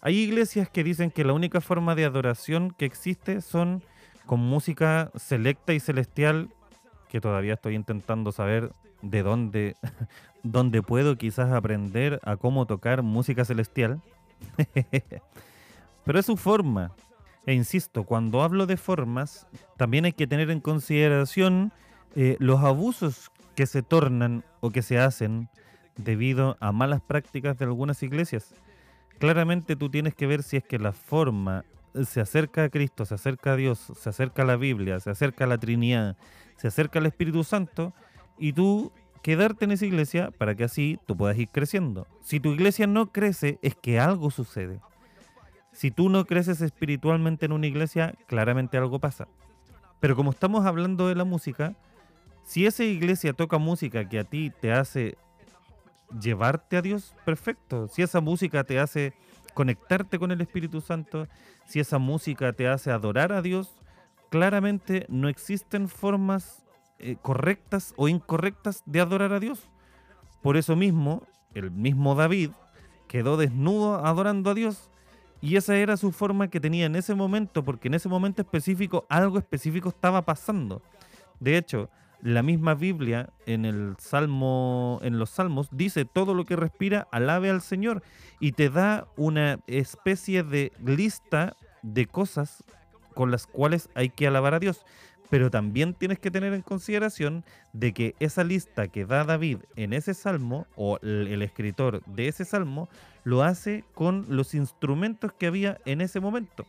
hay 0.00 0.16
iglesias 0.16 0.68
que 0.68 0.84
dicen 0.84 1.10
que 1.10 1.24
la 1.24 1.32
única 1.32 1.60
forma 1.60 1.94
de 1.94 2.04
adoración 2.04 2.70
que 2.70 2.84
existe 2.84 3.40
son 3.40 3.82
con 4.26 4.40
música 4.40 5.10
selecta 5.16 5.72
y 5.72 5.80
celestial, 5.80 6.50
que 7.08 7.20
todavía 7.20 7.54
estoy 7.54 7.74
intentando 7.74 8.30
saber 8.30 8.72
de 9.02 9.76
dónde 10.42 10.82
puedo 10.82 11.16
quizás 11.16 11.52
aprender 11.52 12.20
a 12.24 12.36
cómo 12.36 12.66
tocar 12.66 13.02
música 13.02 13.44
celestial. 13.44 14.00
Pero 16.04 16.18
es 16.18 16.26
su 16.26 16.36
forma. 16.36 16.92
E 17.46 17.54
insisto, 17.54 18.04
cuando 18.04 18.42
hablo 18.42 18.66
de 18.66 18.76
formas, 18.76 19.46
también 19.76 20.04
hay 20.04 20.12
que 20.12 20.26
tener 20.26 20.50
en 20.50 20.60
consideración 20.60 21.72
eh, 22.14 22.36
los 22.40 22.62
abusos 22.62 23.30
que 23.54 23.66
se 23.66 23.82
tornan 23.82 24.44
o 24.60 24.70
que 24.70 24.82
se 24.82 24.98
hacen 24.98 25.48
debido 25.96 26.56
a 26.60 26.72
malas 26.72 27.00
prácticas 27.00 27.58
de 27.58 27.64
algunas 27.64 28.02
iglesias. 28.02 28.54
Claramente 29.18 29.76
tú 29.76 29.90
tienes 29.90 30.14
que 30.14 30.26
ver 30.26 30.42
si 30.42 30.58
es 30.58 30.64
que 30.64 30.78
la 30.78 30.92
forma 30.92 31.64
se 32.04 32.20
acerca 32.20 32.64
a 32.64 32.68
Cristo, 32.68 33.04
se 33.04 33.14
acerca 33.14 33.52
a 33.52 33.56
Dios, 33.56 33.92
se 33.98 34.08
acerca 34.08 34.42
a 34.42 34.46
la 34.46 34.56
Biblia, 34.56 35.00
se 35.00 35.10
acerca 35.10 35.44
a 35.44 35.48
la 35.48 35.58
Trinidad, 35.58 36.16
se 36.56 36.68
acerca 36.68 36.98
al 36.98 37.06
Espíritu 37.06 37.44
Santo, 37.44 37.92
y 38.38 38.52
tú 38.52 38.92
quedarte 39.22 39.64
en 39.64 39.72
esa 39.72 39.86
iglesia 39.86 40.30
para 40.30 40.54
que 40.54 40.64
así 40.64 40.98
tú 41.06 41.16
puedas 41.16 41.38
ir 41.38 41.48
creciendo. 41.48 42.06
Si 42.22 42.40
tu 42.40 42.52
iglesia 42.52 42.86
no 42.86 43.12
crece, 43.12 43.58
es 43.62 43.74
que 43.74 44.00
algo 44.00 44.30
sucede. 44.30 44.80
Si 45.72 45.90
tú 45.90 46.08
no 46.08 46.24
creces 46.24 46.60
espiritualmente 46.60 47.46
en 47.46 47.52
una 47.52 47.66
iglesia, 47.66 48.14
claramente 48.26 48.78
algo 48.78 48.98
pasa. 48.98 49.28
Pero 50.00 50.16
como 50.16 50.30
estamos 50.30 50.64
hablando 50.66 51.08
de 51.08 51.14
la 51.14 51.24
música, 51.24 51.76
si 52.44 52.66
esa 52.66 52.84
iglesia 52.84 53.32
toca 53.32 53.58
música 53.58 54.08
que 54.08 54.18
a 54.18 54.24
ti 54.24 54.50
te 54.60 54.72
hace 54.72 55.18
llevarte 56.20 56.76
a 56.76 56.82
Dios, 56.82 57.14
perfecto. 57.24 57.88
Si 57.88 58.02
esa 58.02 58.20
música 58.20 58.64
te 58.64 58.78
hace 58.78 59.12
conectarte 59.54 60.18
con 60.18 60.30
el 60.30 60.40
Espíritu 60.40 60.80
Santo, 60.80 61.26
si 61.66 61.80
esa 61.80 61.98
música 61.98 62.52
te 62.52 62.68
hace 62.68 62.90
adorar 62.90 63.32
a 63.32 63.42
Dios, 63.42 63.76
claramente 64.30 65.04
no 65.08 65.28
existen 65.28 65.88
formas 65.88 66.64
eh, 66.98 67.16
correctas 67.20 67.94
o 67.96 68.08
incorrectas 68.08 68.82
de 68.86 69.00
adorar 69.00 69.32
a 69.32 69.40
Dios. 69.40 69.68
Por 70.42 70.56
eso 70.56 70.76
mismo, 70.76 71.22
el 71.54 71.70
mismo 71.70 72.14
David 72.14 72.50
quedó 73.06 73.36
desnudo 73.36 74.04
adorando 74.04 74.50
a 74.50 74.54
Dios 74.54 74.90
y 75.40 75.56
esa 75.56 75.76
era 75.76 75.96
su 75.96 76.12
forma 76.12 76.48
que 76.48 76.60
tenía 76.60 76.86
en 76.86 76.96
ese 76.96 77.14
momento, 77.14 77.64
porque 77.64 77.88
en 77.88 77.94
ese 77.94 78.08
momento 78.08 78.42
específico 78.42 79.06
algo 79.08 79.38
específico 79.38 79.88
estaba 79.88 80.24
pasando. 80.24 80.82
De 81.40 81.56
hecho, 81.56 81.88
la 82.20 82.42
misma 82.42 82.74
Biblia 82.74 83.30
en 83.46 83.64
el 83.64 83.94
Salmo, 83.98 84.98
en 85.02 85.18
los 85.18 85.30
Salmos, 85.30 85.68
dice 85.70 86.04
todo 86.04 86.34
lo 86.34 86.44
que 86.44 86.56
respira, 86.56 87.06
alabe 87.12 87.50
al 87.50 87.62
Señor 87.62 88.02
y 88.40 88.52
te 88.52 88.70
da 88.70 89.06
una 89.16 89.60
especie 89.66 90.42
de 90.42 90.72
lista 90.84 91.56
de 91.82 92.06
cosas 92.06 92.64
con 93.14 93.30
las 93.30 93.46
cuales 93.46 93.88
hay 93.94 94.10
que 94.10 94.26
alabar 94.26 94.54
a 94.54 94.58
Dios 94.58 94.84
pero 95.30 95.50
también 95.50 95.94
tienes 95.94 96.18
que 96.18 96.30
tener 96.30 96.54
en 96.54 96.62
consideración 96.62 97.44
de 97.72 97.92
que 97.92 98.14
esa 98.18 98.44
lista 98.44 98.88
que 98.88 99.04
da 99.04 99.24
David 99.24 99.58
en 99.76 99.92
ese 99.92 100.14
salmo, 100.14 100.66
o 100.74 100.98
el, 101.02 101.42
escritor 101.42 102.02
de 102.06 102.28
ese 102.28 102.44
salmo, 102.44 102.88
lo 103.24 103.42
hace 103.42 103.84
con 103.94 104.24
los 104.28 104.54
instrumentos 104.54 105.32
que 105.32 105.46
había 105.46 105.78
en 105.84 106.00
ese 106.00 106.20
momento. 106.20 106.66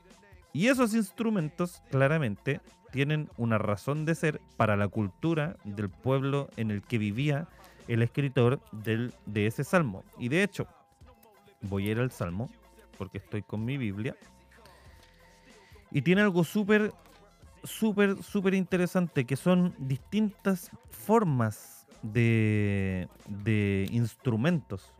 Y 0.51 0.67
esos 0.67 0.93
instrumentos 0.93 1.81
claramente 1.89 2.59
tienen 2.91 3.29
una 3.37 3.57
razón 3.57 4.05
de 4.05 4.15
ser 4.15 4.41
para 4.57 4.75
la 4.75 4.87
cultura 4.87 5.55
del 5.63 5.89
pueblo 5.89 6.49
en 6.57 6.71
el 6.71 6.81
que 6.81 6.97
vivía 6.97 7.47
el 7.87 8.01
escritor 8.01 8.59
del, 8.71 9.13
de 9.25 9.47
ese 9.47 9.63
salmo. 9.63 10.03
Y 10.17 10.27
de 10.29 10.43
hecho, 10.43 10.67
voy 11.61 11.87
a 11.87 11.91
ir 11.91 11.99
al 11.99 12.11
salmo, 12.11 12.49
porque 12.97 13.19
estoy 13.19 13.41
con 13.41 13.63
mi 13.63 13.77
Biblia. 13.77 14.15
Y 15.91 16.01
tiene 16.01 16.21
algo 16.21 16.43
súper 16.43 16.93
súper, 17.63 18.21
súper 18.23 18.53
interesante, 18.53 19.25
que 19.25 19.35
son 19.35 19.75
distintas 19.77 20.71
formas 20.89 21.87
de, 22.01 23.07
de 23.27 23.87
instrumentos, 23.91 24.93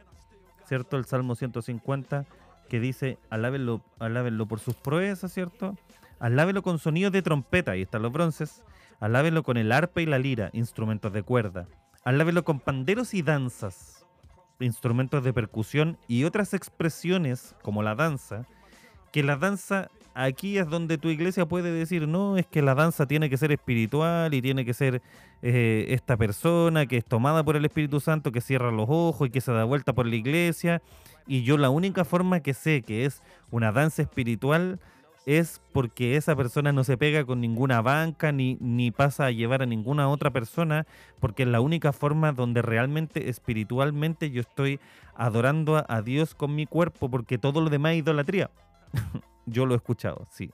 ¿cierto? 0.66 0.98
El 0.98 1.06
Salmo 1.06 1.36
150 1.36 2.26
que 2.70 2.80
dice, 2.80 3.18
alábenlo, 3.30 3.82
alábenlo 4.00 4.48
por 4.48 4.60
sus 4.60 4.76
proezas, 4.76 5.34
¿cierto? 5.34 5.76
Alábenlo 6.20 6.62
con 6.62 6.80
sonidos 6.80 7.12
de 7.12 7.22
trompeta, 7.22 7.72
ahí 7.72 7.82
están 7.82 8.04
los 8.04 8.14
bronces. 8.14 8.64
Alábenlo 9.00 9.44
con 9.44 9.58
el 9.58 9.72
arpa 9.72 10.02
y 10.02 10.06
la 10.06 10.20
lira, 10.20 10.50
instrumentos 10.54 11.12
de 11.12 11.24
cuerda. 11.24 11.68
Alábenlo 12.04 12.44
con 12.44 12.60
panderos 12.60 13.14
y 13.14 13.22
danzas, 13.22 14.06
instrumentos 14.60 15.24
de 15.24 15.34
percusión 15.34 15.98
y 16.08 16.26
otras 16.26 16.54
expresiones 16.54 17.56
como 17.62 17.82
la 17.82 17.96
danza, 17.96 18.46
que 19.12 19.24
la 19.24 19.38
danza 19.38 19.90
aquí 20.24 20.58
es 20.58 20.68
donde 20.70 20.98
tu 20.98 21.10
iglesia 21.10 21.46
puede 21.46 21.72
decir, 21.72 22.08
no, 22.08 22.38
es 22.38 22.46
que 22.46 22.62
la 22.62 22.76
danza 22.76 23.08
tiene 23.08 23.30
que 23.30 23.38
ser 23.38 23.52
espiritual 23.52 24.34
y 24.34 24.42
tiene 24.42 24.66
que 24.66 24.74
ser 24.74 25.02
eh, 25.42 25.86
esta 25.90 26.18
persona 26.18 26.86
que 26.86 26.98
es 26.98 27.06
tomada 27.06 27.44
por 27.44 27.56
el 27.56 27.66
Espíritu 27.66 28.00
Santo, 28.00 28.32
que 28.32 28.42
cierra 28.42 28.72
los 28.72 28.88
ojos 28.90 29.28
y 29.28 29.32
que 29.32 29.42
se 29.42 29.52
da 29.52 29.64
vuelta 29.64 29.94
por 29.94 30.06
la 30.06 30.16
iglesia. 30.16 30.82
Y 31.26 31.44
yo 31.44 31.58
la 31.58 31.70
única 31.70 32.04
forma 32.04 32.42
que 32.42 32.54
sé 32.54 32.82
que 32.82 33.06
es 33.06 33.24
una 33.50 33.72
danza 33.72 34.02
espiritual 34.02 34.80
es 35.26 35.62
porque 35.74 36.16
esa 36.16 36.36
persona 36.36 36.72
no 36.72 36.84
se 36.84 36.98
pega 36.98 37.24
con 37.24 37.40
ninguna 37.40 37.82
banca 37.82 38.32
ni, 38.32 38.58
ni 38.60 38.92
pasa 38.92 39.28
a 39.28 39.32
llevar 39.32 39.62
a 39.62 39.68
ninguna 39.68 40.10
otra 40.10 40.32
persona, 40.32 40.86
porque 41.20 41.44
es 41.44 41.50
la 41.50 41.62
única 41.62 41.94
forma 41.94 42.32
donde 42.34 42.62
realmente 42.62 43.30
espiritualmente 43.30 44.32
yo 44.32 44.42
estoy 44.42 44.80
adorando 45.16 45.78
a, 45.78 45.86
a 45.88 46.02
Dios 46.02 46.36
con 46.36 46.56
mi 46.56 46.66
cuerpo, 46.66 47.10
porque 47.10 47.38
todo 47.38 47.62
lo 47.62 47.70
demás 47.70 47.94
es 47.94 48.00
idolatría. 48.00 48.50
Yo 49.50 49.66
lo 49.66 49.74
he 49.74 49.78
escuchado, 49.78 50.26
sí. 50.32 50.52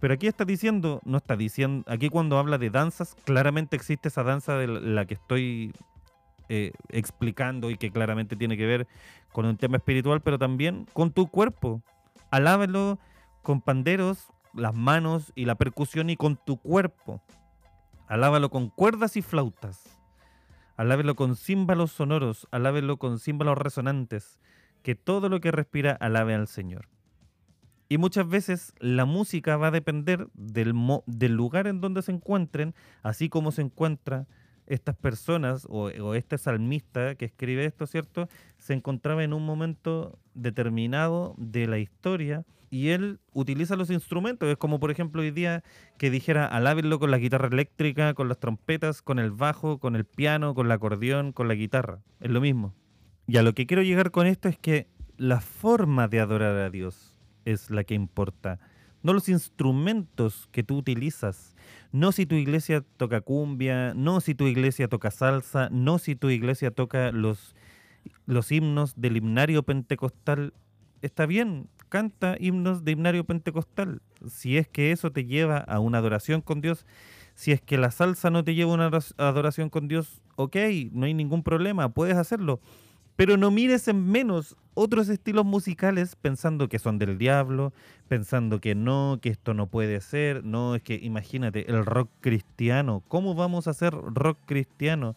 Pero 0.00 0.14
aquí 0.14 0.26
está 0.26 0.44
diciendo, 0.44 1.00
no 1.04 1.18
está 1.18 1.36
diciendo, 1.36 1.84
aquí 1.88 2.08
cuando 2.08 2.36
habla 2.38 2.58
de 2.58 2.70
danzas, 2.70 3.14
claramente 3.24 3.76
existe 3.76 4.08
esa 4.08 4.24
danza 4.24 4.56
de 4.56 4.66
la 4.66 5.04
que 5.04 5.14
estoy 5.14 5.72
eh, 6.48 6.72
explicando 6.88 7.70
y 7.70 7.76
que 7.76 7.92
claramente 7.92 8.34
tiene 8.34 8.56
que 8.56 8.66
ver 8.66 8.88
con 9.30 9.46
un 9.46 9.56
tema 9.56 9.76
espiritual, 9.76 10.20
pero 10.20 10.38
también 10.38 10.86
con 10.92 11.12
tu 11.12 11.28
cuerpo. 11.28 11.82
Alábalo 12.30 12.98
con 13.42 13.60
panderos, 13.60 14.28
las 14.54 14.74
manos 14.74 15.32
y 15.34 15.44
la 15.44 15.54
percusión 15.54 16.10
y 16.10 16.16
con 16.16 16.36
tu 16.36 16.56
cuerpo. 16.56 17.22
Alábalo 18.08 18.50
con 18.50 18.70
cuerdas 18.70 19.16
y 19.16 19.22
flautas. 19.22 19.98
Alábelo 20.76 21.14
con 21.14 21.36
címbalos 21.36 21.92
sonoros, 21.92 22.48
alábelo 22.50 22.96
con 22.96 23.18
címbalos 23.18 23.56
resonantes. 23.56 24.40
Que 24.82 24.94
todo 24.94 25.28
lo 25.28 25.40
que 25.40 25.52
respira 25.52 25.92
alabe 25.92 26.34
al 26.34 26.48
Señor. 26.48 26.88
Y 27.92 27.98
muchas 27.98 28.26
veces 28.26 28.72
la 28.78 29.04
música 29.04 29.58
va 29.58 29.66
a 29.66 29.70
depender 29.70 30.28
del, 30.32 30.70
lugar 31.36 31.66
en 31.66 31.82
donde 31.82 32.00
se 32.00 32.10
encuentren, 32.10 32.74
así 33.02 33.28
como 33.28 33.52
se 33.52 33.60
encuentra 33.60 34.26
estas 34.66 34.96
personas 34.96 35.66
o, 35.68 35.90
o, 35.90 36.14
este 36.14 36.38
salmista 36.38 37.16
que 37.16 37.26
escribe 37.26 37.66
esto, 37.66 37.86
¿cierto? 37.86 38.30
Se 38.56 38.72
encontraba 38.72 39.24
en 39.24 39.34
un 39.34 39.44
momento 39.44 40.18
determinado 40.32 41.34
de 41.36 41.66
la 41.66 41.80
historia 41.80 42.46
y 42.70 42.88
él 42.88 43.20
utiliza 43.34 43.76
los 43.76 43.90
instrumentos. 43.90 44.48
Es 44.48 44.56
como, 44.56 44.80
por 44.80 44.90
ejemplo, 44.90 45.20
hoy 45.20 45.30
día 45.30 45.62
que 45.98 46.08
dijera 46.08 46.46
alábenlo 46.46 46.98
con 46.98 47.10
la 47.10 47.18
guitarra 47.18 47.48
eléctrica, 47.48 48.14
con 48.14 48.26
las 48.26 48.38
trompetas, 48.38 49.02
con 49.02 49.18
el 49.18 49.32
bajo, 49.32 49.76
con 49.80 49.96
el 49.96 50.06
piano, 50.06 50.54
con 50.54 50.64
el 50.64 50.72
acordeón, 50.72 51.32
con 51.32 51.46
la 51.46 51.54
guitarra. 51.56 52.00
Es 52.20 52.30
lo 52.30 52.40
mismo. 52.40 52.74
Y 53.26 53.36
a 53.36 53.42
lo 53.42 53.52
que 53.52 53.66
quiero 53.66 53.82
llegar 53.82 54.12
con 54.12 54.26
esto 54.26 54.48
es 54.48 54.56
que 54.56 54.88
la 55.18 55.42
forma 55.42 56.08
de 56.08 56.20
adorar 56.20 56.56
a 56.56 56.70
Dios 56.70 57.11
es 57.44 57.70
la 57.70 57.84
que 57.84 57.94
importa, 57.94 58.58
no 59.02 59.12
los 59.12 59.28
instrumentos 59.28 60.48
que 60.52 60.62
tú 60.62 60.76
utilizas, 60.76 61.56
no 61.90 62.12
si 62.12 62.24
tu 62.24 62.36
iglesia 62.36 62.84
toca 62.96 63.20
cumbia, 63.20 63.94
no 63.94 64.20
si 64.20 64.34
tu 64.34 64.46
iglesia 64.46 64.88
toca 64.88 65.10
salsa, 65.10 65.68
no 65.70 65.98
si 65.98 66.14
tu 66.14 66.30
iglesia 66.30 66.70
toca 66.70 67.10
los, 67.10 67.54
los 68.26 68.52
himnos 68.52 68.94
del 68.96 69.16
himnario 69.16 69.64
pentecostal. 69.64 70.54
Está 71.02 71.26
bien, 71.26 71.68
canta 71.88 72.36
himnos 72.38 72.84
de 72.84 72.92
himnario 72.92 73.24
pentecostal, 73.24 74.02
si 74.26 74.56
es 74.56 74.68
que 74.68 74.92
eso 74.92 75.10
te 75.10 75.24
lleva 75.24 75.58
a 75.58 75.80
una 75.80 75.98
adoración 75.98 76.40
con 76.40 76.60
Dios. 76.60 76.86
Si 77.34 77.50
es 77.50 77.60
que 77.60 77.78
la 77.78 77.90
salsa 77.90 78.30
no 78.30 78.44
te 78.44 78.54
lleva 78.54 78.70
a 78.70 78.74
una 78.74 78.90
adoración 79.16 79.68
con 79.68 79.88
Dios, 79.88 80.22
ok, 80.36 80.56
no 80.92 81.06
hay 81.06 81.14
ningún 81.14 81.42
problema, 81.42 81.88
puedes 81.88 82.16
hacerlo 82.16 82.60
pero 83.22 83.36
no 83.36 83.52
mires 83.52 83.86
en 83.86 84.10
menos 84.10 84.56
otros 84.74 85.08
estilos 85.08 85.44
musicales 85.44 86.16
pensando 86.16 86.68
que 86.68 86.80
son 86.80 86.98
del 86.98 87.18
diablo, 87.18 87.72
pensando 88.08 88.60
que 88.60 88.74
no, 88.74 89.20
que 89.22 89.28
esto 89.28 89.54
no 89.54 89.68
puede 89.68 90.00
ser. 90.00 90.42
No, 90.44 90.74
es 90.74 90.82
que 90.82 90.98
imagínate, 91.00 91.70
el 91.70 91.86
rock 91.86 92.10
cristiano. 92.20 93.00
¿Cómo 93.06 93.36
vamos 93.36 93.68
a 93.68 93.70
hacer 93.70 93.94
rock 93.94 94.38
cristiano? 94.44 95.14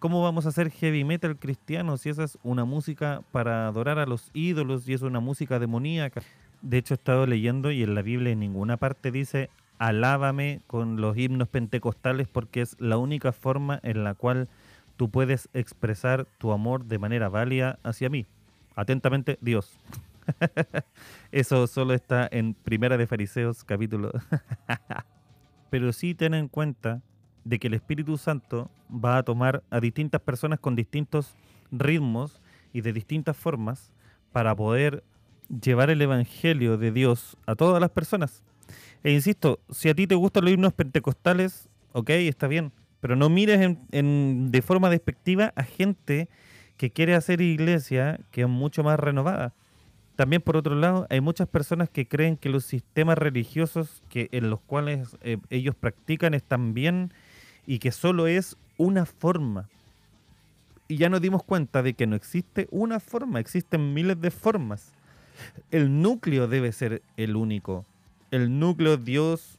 ¿Cómo 0.00 0.20
vamos 0.20 0.46
a 0.46 0.48
hacer 0.48 0.68
heavy 0.68 1.04
metal 1.04 1.36
cristiano 1.36 1.96
si 1.96 2.08
esa 2.08 2.24
es 2.24 2.38
una 2.42 2.64
música 2.64 3.22
para 3.30 3.68
adorar 3.68 4.00
a 4.00 4.06
los 4.06 4.32
ídolos 4.34 4.88
y 4.88 4.94
es 4.94 5.02
una 5.02 5.20
música 5.20 5.60
demoníaca? 5.60 6.22
De 6.60 6.78
hecho, 6.78 6.94
he 6.94 6.96
estado 6.96 7.24
leyendo 7.24 7.70
y 7.70 7.84
en 7.84 7.94
la 7.94 8.02
Biblia 8.02 8.32
en 8.32 8.40
ninguna 8.40 8.78
parte 8.78 9.12
dice 9.12 9.48
alábame 9.78 10.60
con 10.66 11.00
los 11.00 11.16
himnos 11.16 11.46
pentecostales 11.46 12.26
porque 12.26 12.62
es 12.62 12.74
la 12.80 12.96
única 12.96 13.30
forma 13.30 13.78
en 13.84 14.02
la 14.02 14.14
cual 14.14 14.48
tú 14.96 15.10
puedes 15.10 15.48
expresar 15.54 16.26
tu 16.38 16.52
amor 16.52 16.84
de 16.84 16.98
manera 16.98 17.28
válida 17.28 17.78
hacia 17.82 18.08
mí. 18.08 18.26
Atentamente, 18.74 19.38
Dios. 19.40 19.78
Eso 21.32 21.66
solo 21.66 21.94
está 21.94 22.28
en 22.30 22.54
Primera 22.54 22.96
de 22.96 23.06
Fariseos, 23.06 23.64
capítulo. 23.64 24.12
Pero 25.70 25.92
sí 25.92 26.14
ten 26.14 26.34
en 26.34 26.48
cuenta 26.48 27.02
de 27.44 27.58
que 27.58 27.66
el 27.66 27.74
Espíritu 27.74 28.16
Santo 28.16 28.70
va 28.90 29.18
a 29.18 29.22
tomar 29.22 29.62
a 29.70 29.80
distintas 29.80 30.20
personas 30.20 30.60
con 30.60 30.76
distintos 30.76 31.34
ritmos 31.70 32.40
y 32.72 32.80
de 32.80 32.92
distintas 32.92 33.36
formas 33.36 33.92
para 34.32 34.54
poder 34.54 35.04
llevar 35.62 35.90
el 35.90 36.00
Evangelio 36.00 36.78
de 36.78 36.90
Dios 36.90 37.36
a 37.46 37.54
todas 37.54 37.80
las 37.80 37.90
personas. 37.90 38.42
E 39.02 39.12
insisto, 39.12 39.60
si 39.70 39.88
a 39.88 39.94
ti 39.94 40.06
te 40.06 40.14
gustan 40.14 40.44
los 40.44 40.54
himnos 40.54 40.72
pentecostales, 40.72 41.68
ok, 41.92 42.10
está 42.10 42.48
bien 42.48 42.72
pero 43.04 43.16
no 43.16 43.28
mires 43.28 43.76
en, 43.92 44.50
de 44.50 44.62
forma 44.62 44.88
despectiva 44.88 45.52
a 45.56 45.64
gente 45.64 46.30
que 46.78 46.90
quiere 46.90 47.14
hacer 47.14 47.42
iglesia 47.42 48.18
que 48.30 48.40
es 48.40 48.48
mucho 48.48 48.82
más 48.82 48.98
renovada. 48.98 49.52
También 50.16 50.40
por 50.40 50.56
otro 50.56 50.74
lado, 50.74 51.06
hay 51.10 51.20
muchas 51.20 51.46
personas 51.46 51.90
que 51.90 52.08
creen 52.08 52.38
que 52.38 52.48
los 52.48 52.64
sistemas 52.64 53.18
religiosos 53.18 54.02
que 54.08 54.30
en 54.32 54.48
los 54.48 54.58
cuales 54.58 55.18
eh, 55.20 55.36
ellos 55.50 55.74
practican 55.74 56.32
están 56.32 56.72
bien 56.72 57.12
y 57.66 57.78
que 57.78 57.92
solo 57.92 58.26
es 58.26 58.56
una 58.78 59.04
forma. 59.04 59.68
Y 60.88 60.96
ya 60.96 61.10
nos 61.10 61.20
dimos 61.20 61.42
cuenta 61.42 61.82
de 61.82 61.92
que 61.92 62.06
no 62.06 62.16
existe 62.16 62.68
una 62.70 63.00
forma, 63.00 63.38
existen 63.38 63.92
miles 63.92 64.18
de 64.18 64.30
formas. 64.30 64.94
El 65.70 66.00
núcleo 66.00 66.48
debe 66.48 66.72
ser 66.72 67.02
el 67.18 67.36
único. 67.36 67.84
El 68.30 68.58
núcleo 68.58 68.96
Dios 68.96 69.58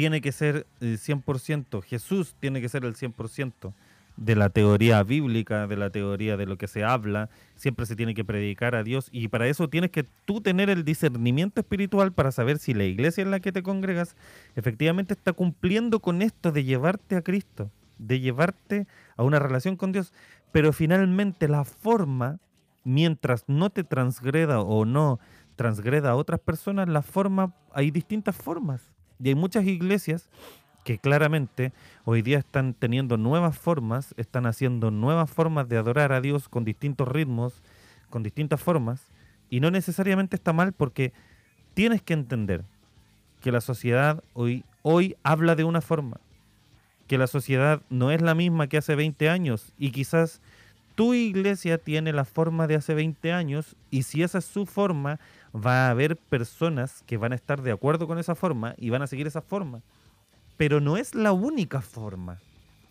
tiene 0.00 0.22
que 0.22 0.32
ser 0.32 0.66
el 0.80 0.96
100%, 0.98 1.82
Jesús 1.82 2.34
tiene 2.40 2.62
que 2.62 2.70
ser 2.70 2.86
el 2.86 2.94
100% 2.94 3.74
de 4.16 4.34
la 4.34 4.48
teoría 4.48 5.02
bíblica, 5.02 5.66
de 5.66 5.76
la 5.76 5.90
teoría 5.90 6.38
de 6.38 6.46
lo 6.46 6.56
que 6.56 6.68
se 6.68 6.84
habla, 6.84 7.28
siempre 7.54 7.84
se 7.84 7.96
tiene 7.96 8.14
que 8.14 8.24
predicar 8.24 8.74
a 8.74 8.82
Dios 8.82 9.10
y 9.12 9.28
para 9.28 9.46
eso 9.46 9.68
tienes 9.68 9.90
que 9.90 10.06
tú 10.24 10.40
tener 10.40 10.70
el 10.70 10.86
discernimiento 10.86 11.60
espiritual 11.60 12.14
para 12.14 12.32
saber 12.32 12.56
si 12.56 12.72
la 12.72 12.84
iglesia 12.84 13.20
en 13.20 13.30
la 13.30 13.40
que 13.40 13.52
te 13.52 13.62
congregas 13.62 14.16
efectivamente 14.56 15.12
está 15.12 15.34
cumpliendo 15.34 16.00
con 16.00 16.22
esto 16.22 16.50
de 16.50 16.64
llevarte 16.64 17.16
a 17.16 17.20
Cristo, 17.20 17.70
de 17.98 18.20
llevarte 18.20 18.86
a 19.18 19.22
una 19.22 19.38
relación 19.38 19.76
con 19.76 19.92
Dios, 19.92 20.14
pero 20.50 20.72
finalmente 20.72 21.46
la 21.46 21.66
forma, 21.66 22.38
mientras 22.84 23.44
no 23.48 23.68
te 23.68 23.84
transgreda 23.84 24.62
o 24.62 24.86
no 24.86 25.20
transgreda 25.56 26.12
a 26.12 26.16
otras 26.16 26.40
personas, 26.40 26.88
la 26.88 27.02
forma, 27.02 27.52
hay 27.74 27.90
distintas 27.90 28.34
formas. 28.34 28.89
Y 29.22 29.28
hay 29.28 29.34
muchas 29.34 29.64
iglesias 29.66 30.28
que 30.84 30.98
claramente 30.98 31.72
hoy 32.04 32.22
día 32.22 32.38
están 32.38 32.74
teniendo 32.74 33.16
nuevas 33.16 33.58
formas, 33.58 34.14
están 34.16 34.46
haciendo 34.46 34.90
nuevas 34.90 35.30
formas 35.30 35.68
de 35.68 35.76
adorar 35.76 36.12
a 36.12 36.20
Dios 36.20 36.48
con 36.48 36.64
distintos 36.64 37.06
ritmos, 37.06 37.62
con 38.08 38.22
distintas 38.22 38.60
formas, 38.60 39.06
y 39.50 39.60
no 39.60 39.70
necesariamente 39.70 40.36
está 40.36 40.52
mal 40.52 40.72
porque 40.72 41.12
tienes 41.74 42.02
que 42.02 42.14
entender 42.14 42.64
que 43.40 43.52
la 43.52 43.60
sociedad 43.60 44.22
hoy, 44.32 44.64
hoy 44.82 45.16
habla 45.22 45.54
de 45.54 45.64
una 45.64 45.80
forma, 45.80 46.18
que 47.06 47.18
la 47.18 47.26
sociedad 47.26 47.82
no 47.90 48.10
es 48.10 48.22
la 48.22 48.34
misma 48.34 48.68
que 48.68 48.78
hace 48.78 48.94
20 48.94 49.28
años 49.28 49.72
y 49.78 49.90
quizás 49.90 50.40
tu 51.00 51.14
iglesia 51.14 51.78
tiene 51.78 52.12
la 52.12 52.26
forma 52.26 52.66
de 52.66 52.74
hace 52.74 52.92
20 52.92 53.32
años 53.32 53.74
y 53.90 54.02
si 54.02 54.22
esa 54.22 54.36
es 54.36 54.44
su 54.44 54.66
forma, 54.66 55.18
va 55.54 55.86
a 55.86 55.90
haber 55.92 56.18
personas 56.18 57.02
que 57.06 57.16
van 57.16 57.32
a 57.32 57.36
estar 57.36 57.62
de 57.62 57.72
acuerdo 57.72 58.06
con 58.06 58.18
esa 58.18 58.34
forma 58.34 58.74
y 58.76 58.90
van 58.90 59.00
a 59.00 59.06
seguir 59.06 59.26
esa 59.26 59.40
forma. 59.40 59.80
Pero 60.58 60.78
no 60.78 60.98
es 60.98 61.14
la 61.14 61.32
única 61.32 61.80
forma. 61.80 62.36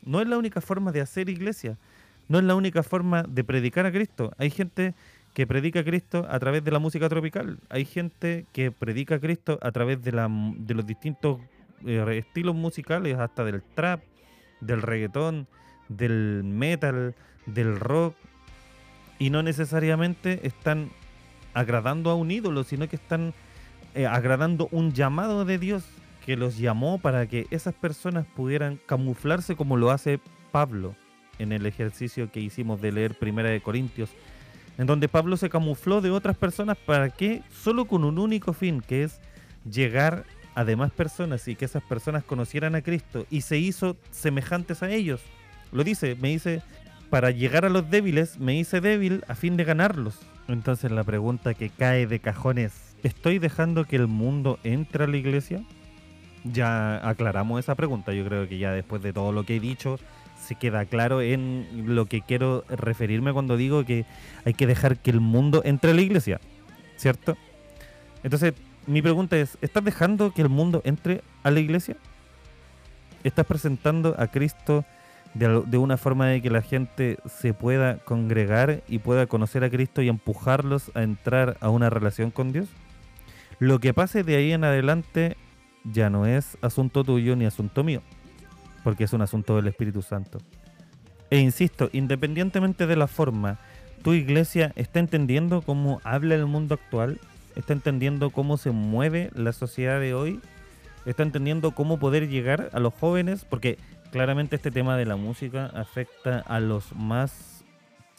No 0.03 0.21
es 0.21 0.27
la 0.27 0.39
única 0.39 0.59
forma 0.59 0.91
de 0.91 1.01
hacer 1.01 1.29
iglesia. 1.29 1.77
No 2.27 2.39
es 2.39 2.45
la 2.45 2.55
única 2.55 2.81
forma 2.81 3.21
de 3.21 3.43
predicar 3.43 3.85
a 3.85 3.91
Cristo. 3.91 4.33
Hay 4.39 4.49
gente 4.49 4.95
que 5.35 5.45
predica 5.45 5.81
a 5.81 5.83
Cristo 5.83 6.25
a 6.31 6.39
través 6.39 6.63
de 6.63 6.71
la 6.71 6.79
música 6.79 7.09
tropical. 7.09 7.59
Hay 7.69 7.85
gente 7.85 8.47
que 8.53 8.71
predica 8.71 9.17
a 9.17 9.19
Cristo 9.19 9.59
a 9.61 9.71
través 9.71 10.01
de, 10.01 10.13
la, 10.13 10.27
de 10.57 10.73
los 10.73 10.87
distintos 10.87 11.41
eh, 11.85 12.03
estilos 12.17 12.55
musicales, 12.55 13.19
hasta 13.19 13.43
del 13.43 13.61
trap, 13.75 14.01
del 14.61 14.81
reggaetón, 14.81 15.45
del 15.89 16.41
metal, 16.43 17.13
del 17.45 17.79
rock, 17.79 18.15
y 19.19 19.29
no 19.29 19.43
necesariamente 19.43 20.47
están 20.47 20.89
agradando 21.53 22.09
a 22.09 22.15
un 22.15 22.31
ídolo, 22.31 22.63
sino 22.63 22.87
que 22.87 22.95
están 22.95 23.33
eh, 23.95 24.05
agradando 24.05 24.69
un 24.71 24.93
llamado 24.93 25.45
de 25.45 25.57
Dios 25.57 25.83
que 26.25 26.37
los 26.37 26.57
llamó 26.57 26.99
para 26.99 27.27
que 27.27 27.47
esas 27.49 27.73
personas 27.73 28.25
pudieran 28.25 28.79
camuflarse 28.85 29.55
como 29.55 29.77
lo 29.77 29.91
hace 29.91 30.19
Pablo 30.51 30.95
en 31.39 31.51
el 31.51 31.65
ejercicio 31.65 32.31
que 32.31 32.39
hicimos 32.39 32.81
de 32.81 32.91
leer 32.91 33.17
Primera 33.17 33.49
de 33.49 33.61
Corintios, 33.61 34.09
en 34.77 34.85
donde 34.85 35.07
Pablo 35.07 35.37
se 35.37 35.49
camufló 35.49 36.01
de 36.01 36.11
otras 36.11 36.37
personas 36.37 36.77
para 36.77 37.09
que 37.09 37.41
solo 37.51 37.85
con 37.85 38.03
un 38.03 38.19
único 38.19 38.53
fin, 38.53 38.81
que 38.81 39.03
es 39.03 39.19
llegar 39.69 40.25
a 40.55 40.63
demás 40.65 40.91
personas 40.91 41.47
y 41.47 41.55
que 41.55 41.65
esas 41.65 41.83
personas 41.83 42.23
conocieran 42.23 42.75
a 42.75 42.81
Cristo 42.81 43.25
y 43.29 43.41
se 43.41 43.57
hizo 43.57 43.97
semejantes 44.11 44.83
a 44.83 44.91
ellos. 44.91 45.21
Lo 45.71 45.83
dice, 45.83 46.15
me 46.19 46.29
dice, 46.29 46.61
para 47.09 47.31
llegar 47.31 47.65
a 47.65 47.69
los 47.69 47.89
débiles 47.89 48.39
me 48.39 48.55
hice 48.55 48.81
débil 48.81 49.23
a 49.27 49.35
fin 49.35 49.57
de 49.57 49.63
ganarlos. 49.63 50.19
Entonces 50.47 50.91
la 50.91 51.03
pregunta 51.03 51.53
que 51.53 51.69
cae 51.69 52.07
de 52.07 52.19
cajones, 52.19 52.95
¿estoy 53.03 53.39
dejando 53.39 53.85
que 53.85 53.95
el 53.95 54.07
mundo 54.07 54.59
entre 54.63 55.03
a 55.03 55.07
la 55.07 55.17
iglesia? 55.17 55.63
Ya 56.43 57.07
aclaramos 57.07 57.59
esa 57.59 57.75
pregunta, 57.75 58.13
yo 58.13 58.25
creo 58.25 58.47
que 58.47 58.57
ya 58.57 58.71
después 58.71 59.01
de 59.01 59.13
todo 59.13 59.31
lo 59.31 59.43
que 59.43 59.57
he 59.57 59.59
dicho 59.59 59.99
se 60.39 60.55
queda 60.55 60.85
claro 60.85 61.21
en 61.21 61.83
lo 61.85 62.05
que 62.05 62.21
quiero 62.21 62.63
referirme 62.69 63.33
cuando 63.33 63.57
digo 63.57 63.85
que 63.85 64.05
hay 64.45 64.53
que 64.53 64.67
dejar 64.67 64.97
que 64.97 65.11
el 65.11 65.19
mundo 65.19 65.61
entre 65.65 65.91
a 65.91 65.93
la 65.93 66.01
iglesia, 66.01 66.39
¿cierto? 66.95 67.37
Entonces, 68.23 68.53
mi 68.87 69.01
pregunta 69.01 69.37
es, 69.37 69.57
¿estás 69.61 69.83
dejando 69.83 70.31
que 70.33 70.41
el 70.41 70.49
mundo 70.49 70.81
entre 70.85 71.21
a 71.43 71.51
la 71.51 71.59
iglesia? 71.59 71.97
¿Estás 73.23 73.45
presentando 73.45 74.15
a 74.17 74.27
Cristo 74.27 74.85
de, 75.33 75.77
una 75.77 75.97
forma 75.97 76.27
de 76.27 76.41
que 76.41 76.49
la 76.49 76.61
gente 76.61 77.17
se 77.25 77.53
pueda 77.53 77.97
congregar 77.99 78.81
y 78.87 78.99
pueda 78.99 79.27
conocer 79.27 79.63
a 79.63 79.69
Cristo 79.69 80.01
y 80.01 80.09
empujarlos 80.09 80.91
a 80.95 81.03
entrar 81.03 81.57
a 81.61 81.69
una 81.69 81.89
relación 81.89 82.31
con 82.31 82.51
Dios? 82.51 82.67
Lo 83.59 83.79
que 83.79 83.93
pase 83.93 84.23
de 84.23 84.35
ahí 84.35 84.51
en 84.51 84.63
adelante 84.63 85.37
ya 85.83 86.09
no 86.09 86.25
es 86.25 86.57
asunto 86.61 87.03
tuyo 87.03 87.35
ni 87.35 87.45
asunto 87.45 87.83
mío, 87.83 88.01
porque 88.83 89.03
es 89.03 89.13
un 89.13 89.21
asunto 89.21 89.55
del 89.55 89.67
Espíritu 89.67 90.01
Santo. 90.01 90.39
E 91.29 91.39
insisto, 91.39 91.89
independientemente 91.93 92.87
de 92.87 92.95
la 92.95 93.07
forma, 93.07 93.59
tu 94.01 94.13
iglesia 94.13 94.71
está 94.75 94.99
entendiendo 94.99 95.61
cómo 95.61 96.01
habla 96.03 96.35
el 96.35 96.45
mundo 96.45 96.75
actual, 96.75 97.19
está 97.55 97.73
entendiendo 97.73 98.31
cómo 98.31 98.57
se 98.57 98.71
mueve 98.71 99.29
la 99.35 99.53
sociedad 99.53 99.99
de 99.99 100.13
hoy, 100.13 100.39
está 101.05 101.23
entendiendo 101.23 101.71
cómo 101.71 101.99
poder 101.99 102.29
llegar 102.29 102.69
a 102.73 102.79
los 102.79 102.93
jóvenes, 102.93 103.45
porque 103.45 103.77
claramente 104.11 104.55
este 104.55 104.71
tema 104.71 104.97
de 104.97 105.05
la 105.05 105.15
música 105.15 105.67
afecta 105.67 106.39
a 106.39 106.59
los 106.59 106.93
más 106.95 107.63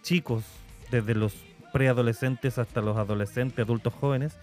chicos, 0.02 0.44
desde 0.90 1.14
los 1.14 1.34
preadolescentes 1.72 2.58
hasta 2.58 2.80
los 2.80 2.96
adolescentes, 2.96 3.64
adultos 3.64 3.94
jóvenes, 3.94 4.36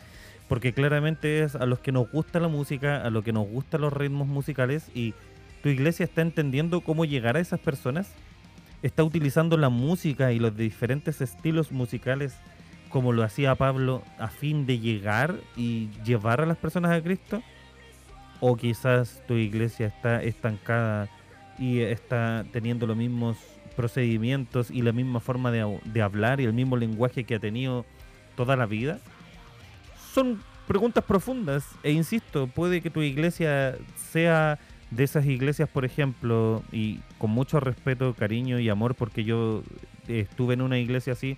porque 0.47 0.73
claramente 0.73 1.43
es 1.43 1.55
a 1.55 1.65
los 1.65 1.79
que 1.79 1.91
nos 1.91 2.09
gusta 2.11 2.39
la 2.39 2.47
música, 2.47 3.01
a 3.01 3.09
los 3.09 3.23
que 3.23 3.33
nos 3.33 3.47
gustan 3.47 3.81
los 3.81 3.93
ritmos 3.93 4.27
musicales 4.27 4.89
y 4.93 5.13
tu 5.61 5.69
iglesia 5.69 6.05
está 6.05 6.21
entendiendo 6.21 6.81
cómo 6.81 7.05
llegar 7.05 7.35
a 7.35 7.39
esas 7.39 7.59
personas, 7.59 8.11
está 8.81 9.03
utilizando 9.03 9.57
la 9.57 9.69
música 9.69 10.31
y 10.31 10.39
los 10.39 10.55
diferentes 10.55 11.21
estilos 11.21 11.71
musicales 11.71 12.35
como 12.89 13.11
lo 13.11 13.23
hacía 13.23 13.55
Pablo 13.55 14.03
a 14.17 14.29
fin 14.29 14.65
de 14.65 14.79
llegar 14.79 15.35
y 15.57 15.89
llevar 16.05 16.39
a 16.39 16.45
las 16.45 16.57
personas 16.57 16.91
a 16.91 17.01
Cristo, 17.01 17.41
o 18.39 18.55
quizás 18.55 19.21
tu 19.27 19.33
iglesia 19.33 19.87
está 19.87 20.23
estancada 20.23 21.09
y 21.57 21.79
está 21.79 22.45
teniendo 22.51 22.87
los 22.87 22.97
mismos 22.97 23.37
procedimientos 23.75 24.71
y 24.71 24.81
la 24.81 24.91
misma 24.91 25.19
forma 25.19 25.51
de, 25.51 26.01
hablar 26.01 26.41
y 26.41 26.45
el 26.45 26.53
mismo 26.53 26.77
lenguaje 26.77 27.23
que 27.23 27.35
ha 27.35 27.39
tenido 27.39 27.85
toda 28.35 28.55
la 28.55 28.65
vida 28.65 28.99
son 30.13 30.41
preguntas 30.67 31.03
profundas 31.03 31.63
e 31.83 31.91
insisto, 31.91 32.47
puede 32.47 32.81
que 32.81 32.89
tu 32.89 33.01
iglesia 33.01 33.77
sea 34.11 34.59
de 34.89 35.03
esas 35.03 35.25
iglesias, 35.25 35.69
por 35.69 35.85
ejemplo, 35.85 36.63
y 36.71 36.99
con 37.17 37.29
mucho 37.29 37.59
respeto, 37.59 38.13
cariño 38.13 38.59
y 38.59 38.69
amor, 38.69 38.95
porque 38.95 39.23
yo 39.23 39.63
estuve 40.07 40.53
en 40.53 40.61
una 40.61 40.79
iglesia 40.79 41.13
así, 41.13 41.37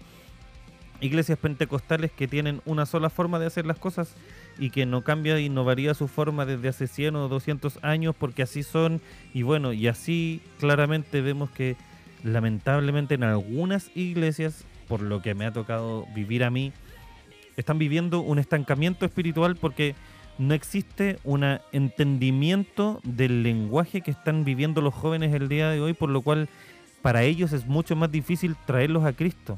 iglesias 1.02 1.38
pentecostales 1.38 2.12
que 2.12 2.28
tienen 2.28 2.62
una 2.66 2.86
sola 2.86 3.10
forma 3.10 3.40
de 3.40 3.48
hacer 3.48 3.66
las 3.66 3.78
cosas 3.78 4.16
y 4.58 4.70
que 4.70 4.86
no 4.86 5.04
cambia 5.04 5.40
y 5.40 5.50
no 5.50 5.64
varía 5.64 5.94
su 5.94 6.08
forma 6.08 6.46
desde 6.46 6.68
hace 6.68 6.88
100 6.88 7.16
o 7.16 7.28
200 7.30 7.80
años 7.82 8.16
porque 8.18 8.44
así 8.44 8.64
son 8.64 9.02
y 9.34 9.44
bueno, 9.44 9.74
y 9.74 9.88
así 9.88 10.42
claramente 10.60 11.22
vemos 11.22 11.50
que 11.50 11.78
lamentablemente 12.24 13.16
en 13.16 13.24
algunas 13.24 13.96
iglesias, 13.96 14.66
por 14.88 15.02
lo 15.02 15.22
que 15.22 15.36
me 15.36 15.46
ha 15.46 15.54
tocado 15.54 16.06
vivir 16.14 16.44
a 16.44 16.50
mí, 16.50 16.74
están 17.56 17.78
viviendo 17.78 18.22
un 18.22 18.40
estancamiento 18.40 19.06
espiritual 19.06 19.56
porque 19.56 19.96
no 20.38 20.54
existe 20.54 21.20
un 21.24 21.44
entendimiento 21.74 23.02
del 23.04 23.44
lenguaje 23.44 24.02
que 24.02 24.12
están 24.12 24.46
viviendo 24.46 24.82
los 24.82 24.94
jóvenes 24.94 25.34
el 25.34 25.50
día 25.50 25.70
de 25.70 25.82
hoy, 25.82 25.94
por 25.94 26.10
lo 26.10 26.22
cual 26.22 26.48
para 27.02 27.24
ellos 27.24 27.52
es 27.52 27.66
mucho 27.66 27.96
más 27.96 28.12
difícil 28.12 28.56
traerlos 28.66 29.04
a 29.06 29.14
Cristo. 29.14 29.58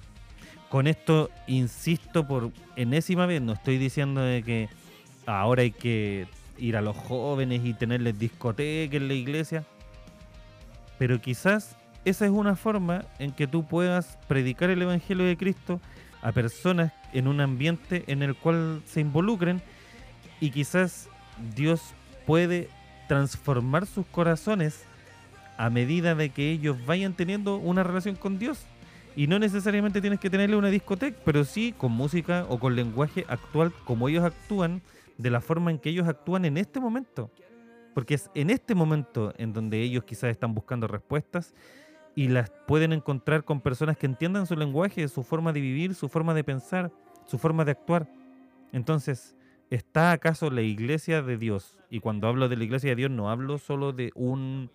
Con 0.72 0.88
esto 0.88 1.30
insisto 1.48 2.26
por 2.26 2.54
enésima 2.78 3.26
vez, 3.26 3.42
no 3.42 3.52
estoy 3.52 3.78
diciendo 3.78 4.22
de 4.22 4.42
que 4.42 4.70
ahora 5.26 5.64
hay 5.64 5.72
que 5.72 6.28
ir 6.58 6.78
a 6.78 6.82
los 6.82 6.96
jóvenes 6.96 7.66
y 7.66 7.74
tenerles 7.74 8.18
discoteca 8.18 8.96
en 8.96 9.10
la 9.10 9.14
iglesia, 9.14 9.66
pero 10.98 11.20
quizás 11.20 11.76
esa 12.06 12.24
es 12.24 12.32
una 12.32 12.56
forma 12.56 13.04
en 13.20 13.34
que 13.34 13.48
tú 13.48 13.68
puedas 13.68 14.18
predicar 14.30 14.70
el 14.70 14.82
Evangelio 14.82 15.26
de 15.26 15.36
Cristo 15.36 15.82
a 16.22 16.32
personas 16.32 16.94
en 17.12 17.28
un 17.28 17.42
ambiente 17.42 18.06
en 18.08 18.24
el 18.24 18.34
cual 18.34 18.82
se 18.86 19.02
involucren 19.02 19.62
y 20.40 20.52
quizás 20.52 21.10
Dios 21.54 21.82
puede 22.26 22.70
transformar 23.10 23.88
sus 23.88 24.06
corazones 24.06 24.86
a 25.58 25.70
medida 25.70 26.16
de 26.16 26.30
que 26.30 26.50
ellos 26.50 26.78
vayan 26.86 27.14
teniendo 27.14 27.58
una 27.58 27.84
relación 27.84 28.16
con 28.16 28.40
Dios. 28.40 28.66
Y 29.16 29.28
no 29.28 29.40
necesariamente 29.40 30.02
tienes 30.02 30.20
que 30.20 30.30
tenerle 30.30 30.56
una 30.56 30.70
discoteca, 30.70 31.18
pero 31.26 31.44
sí 31.44 31.74
con 31.78 31.92
música 31.92 32.46
o 32.50 32.60
con 32.60 32.76
lenguaje 32.76 33.26
actual 33.28 33.74
como 33.86 34.08
ellos 34.08 34.24
actúan, 34.24 34.82
de 35.18 35.30
la 35.30 35.42
forma 35.42 35.72
en 35.72 35.80
que 35.80 35.90
ellos 35.90 36.08
actúan 36.08 36.46
en 36.46 36.58
este 36.58 36.80
momento. 36.80 37.30
Porque 37.94 38.14
es 38.14 38.30
en 38.36 38.50
este 38.50 38.74
momento 38.74 39.34
en 39.38 39.54
donde 39.54 39.82
ellos 39.82 40.06
quizás 40.06 40.32
están 40.32 40.56
buscando 40.56 40.88
respuestas 40.88 41.54
y 42.16 42.30
las 42.30 42.50
pueden 42.68 42.94
encontrar 42.94 43.44
con 43.44 43.62
personas 43.62 43.98
que 43.98 44.06
entiendan 44.06 44.48
su 44.48 44.56
lenguaje, 44.56 45.08
su 45.08 45.24
forma 45.24 45.54
de 45.54 45.62
vivir, 45.62 45.94
su 45.94 46.10
forma 46.10 46.34
de 46.34 46.44
pensar, 46.44 46.92
su 47.26 47.38
forma 47.38 47.66
de 47.66 47.72
actuar. 47.72 48.08
Entonces, 48.72 49.36
¿está 49.70 50.12
acaso 50.12 50.50
la 50.50 50.62
iglesia 50.62 51.22
de 51.22 51.38
Dios? 51.38 51.78
Y 51.90 52.00
cuando 52.00 52.28
hablo 52.28 52.50
de 52.50 52.56
la 52.56 52.64
iglesia 52.64 52.92
de 52.92 52.96
Dios 52.96 53.12
no 53.12 53.30
hablo 53.30 53.58
solo 53.58 53.92
de 53.92 54.12
un, 54.16 54.70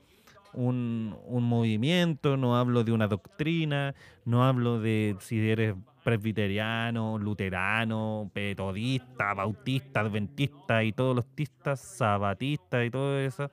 un, 0.53 1.17
un 1.27 1.45
movimiento, 1.45 2.37
no 2.37 2.57
hablo 2.57 2.85
de 2.85 2.93
una 2.93 3.09
doctrina, 3.09 3.95
no 4.25 4.45
hablo 4.45 4.81
de 4.81 5.17
si 5.21 5.49
eres 5.49 5.75
presbiteriano, 6.05 7.19
luterano, 7.19 8.31
metodista, 8.35 9.35
bautista, 9.35 10.01
adventista 10.01 10.85
y 10.85 10.93
todos 10.93 11.17
los 11.17 11.27
tistas, 11.35 11.81
sabatistas 11.81 12.87
y 12.87 12.91
todo 12.91 13.19
eso 13.19 13.51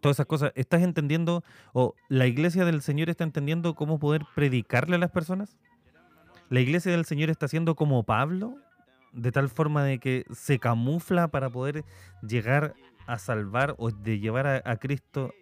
todas 0.00 0.16
esas 0.16 0.26
cosas, 0.26 0.52
¿estás 0.54 0.82
entendiendo 0.82 1.44
o 1.72 1.94
la 2.08 2.26
iglesia 2.26 2.64
del 2.64 2.82
Señor 2.82 3.10
está 3.10 3.24
entendiendo 3.24 3.74
cómo 3.74 3.98
poder 3.98 4.22
predicarle 4.34 4.96
a 4.96 4.98
las 4.98 5.10
personas? 5.10 5.56
¿La 6.48 6.60
iglesia 6.60 6.92
del 6.92 7.04
Señor 7.04 7.30
está 7.30 7.46
haciendo 7.46 7.74
como 7.74 8.04
Pablo? 8.04 8.56
De 9.12 9.32
tal 9.32 9.48
forma 9.48 9.84
de 9.84 9.98
que 9.98 10.24
se 10.32 10.58
camufla 10.58 11.28
para 11.28 11.50
poder 11.50 11.84
llegar 12.22 12.74
a 13.06 13.18
salvar 13.18 13.74
o 13.78 13.90
de 13.90 14.18
llevar 14.18 14.46
a, 14.46 14.62
a 14.64 14.76
Cristo 14.76 15.32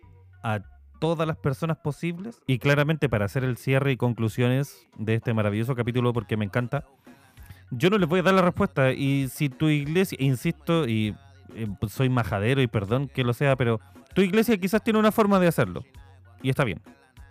a 0.46 0.62
todas 1.00 1.26
las 1.26 1.36
personas 1.36 1.78
posibles. 1.78 2.40
Y 2.46 2.58
claramente 2.58 3.08
para 3.08 3.24
hacer 3.24 3.42
el 3.42 3.56
cierre 3.56 3.92
y 3.92 3.96
conclusiones 3.96 4.86
de 4.96 5.14
este 5.14 5.34
maravilloso 5.34 5.74
capítulo, 5.74 6.12
porque 6.12 6.36
me 6.36 6.44
encanta, 6.44 6.84
yo 7.70 7.90
no 7.90 7.98
les 7.98 8.08
voy 8.08 8.20
a 8.20 8.22
dar 8.22 8.34
la 8.34 8.42
respuesta. 8.42 8.92
Y 8.92 9.28
si 9.28 9.48
tu 9.48 9.68
iglesia, 9.68 10.16
insisto, 10.20 10.86
y 10.86 11.16
eh, 11.54 11.68
soy 11.88 12.08
majadero 12.08 12.62
y 12.62 12.68
perdón 12.68 13.08
que 13.08 13.24
lo 13.24 13.34
sea, 13.34 13.56
pero 13.56 13.80
tu 14.14 14.22
iglesia 14.22 14.56
quizás 14.56 14.82
tiene 14.82 15.00
una 15.00 15.12
forma 15.12 15.40
de 15.40 15.48
hacerlo. 15.48 15.84
Y 16.42 16.50
está 16.50 16.64
bien. 16.64 16.80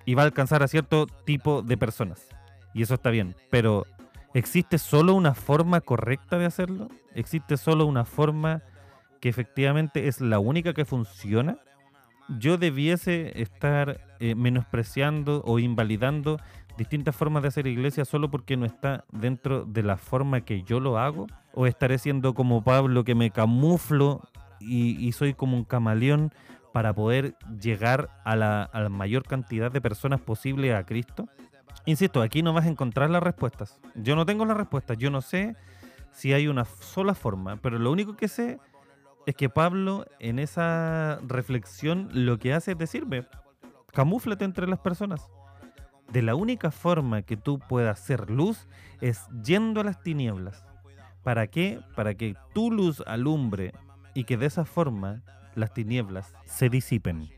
Y 0.06 0.14
va 0.14 0.24
a 0.24 0.26
alcanzar 0.26 0.62
a 0.62 0.68
cierto 0.68 1.08
tipo 1.26 1.62
de 1.62 1.78
personas. 1.78 2.28
Y 2.74 2.82
eso 2.82 2.96
está 2.96 3.12
bien. 3.12 3.34
Pero 3.50 3.88
¿existe 4.34 4.78
solo 4.78 5.14
una 5.14 5.34
forma 5.34 5.80
correcta 5.80 6.38
de 6.38 6.46
hacerlo? 6.46 6.90
¿Existe 7.14 7.56
solo 7.56 7.86
una 7.86 8.04
forma 8.04 8.62
que 9.22 9.30
efectivamente 9.30 10.10
es 10.10 10.20
la 10.20 10.38
única 10.40 10.74
que 10.74 10.84
funciona? 10.84 11.58
Yo 12.28 12.58
debiese 12.58 13.42
estar 13.42 14.02
eh, 14.20 14.36
menospreciando 14.36 15.44
o 15.46 15.60
invalidando 15.60 16.40
distintas 16.78 17.16
formas 17.16 17.42
de 17.44 17.50
hacer 17.50 17.68
iglesia 17.68 18.06
solo 18.06 18.30
porque 18.30 18.58
no 18.58 18.66
está 18.66 19.06
dentro 19.12 19.66
de 19.66 19.84
la 19.84 19.98
forma 19.98 20.42
que 20.42 20.64
yo 20.64 20.80
lo 20.80 20.98
hago? 20.98 21.28
¿O 21.54 21.68
estaré 21.68 21.98
siendo 21.98 22.34
como 22.34 22.64
Pablo 22.64 23.04
que 23.04 23.16
me 23.16 23.32
camuflo 23.32 24.22
y, 24.60 25.12
soy 25.12 25.34
como 25.34 25.58
un 25.58 25.64
camaleón 25.64 26.34
para 26.74 26.94
poder 26.94 27.36
llegar 27.62 28.10
a 28.26 28.36
la, 28.36 28.64
a 28.64 28.82
la 28.82 28.90
mayor 28.90 29.24
cantidad 29.24 29.72
de 29.72 29.82
personas 29.82 30.20
posible 30.20 30.76
a 30.76 30.86
Cristo? 30.86 31.30
Insisto, 31.86 32.22
aquí 32.22 32.42
no 32.42 32.52
vas 32.52 32.66
a 32.66 32.70
encontrar 32.70 33.10
las 33.10 33.22
respuestas. 33.22 33.80
Yo 33.96 34.16
no 34.16 34.26
tengo 34.26 34.46
las 34.46 34.58
respuestas. 34.58 34.98
Yo 34.98 35.12
no 35.12 35.22
sé 35.22 35.56
si 36.12 36.34
hay 36.34 36.48
una 36.48 36.66
sola 36.66 37.14
forma, 37.14 37.58
pero 37.58 37.78
lo 37.78 37.92
único 37.92 38.16
que 38.16 38.28
sé 38.28 38.60
es 39.26 39.36
que 39.36 39.50
Pablo 39.50 40.06
en 40.20 40.40
esa 40.40 41.20
reflexión 41.28 42.10
lo 42.14 42.38
que 42.38 42.54
hace 42.54 42.74
es 42.74 42.78
decirme, 42.78 43.26
camúflate 43.92 44.46
entre 44.46 44.68
las 44.68 44.80
personas. 44.80 45.30
De 46.12 46.22
la 46.22 46.36
única 46.36 46.70
forma 46.72 47.24
que 47.24 47.36
tú 47.36 47.60
puedas 47.60 48.00
ser 48.00 48.30
luz 48.30 48.68
es 49.02 49.28
yendo 49.44 49.82
a 49.82 49.84
las 49.84 50.04
tinieblas. 50.04 50.64
¿Para 51.24 51.48
qué? 51.48 51.80
Para 51.96 52.14
que 52.14 52.36
tu 52.54 52.72
luz 52.72 53.02
alumbre 53.08 53.74
y 54.14 54.26
que 54.26 54.38
de 54.38 54.46
esa 54.46 54.66
forma 54.66 55.24
las 55.56 55.74
tinieblas 55.74 56.34
se 56.46 56.70
disipen. 56.70 57.30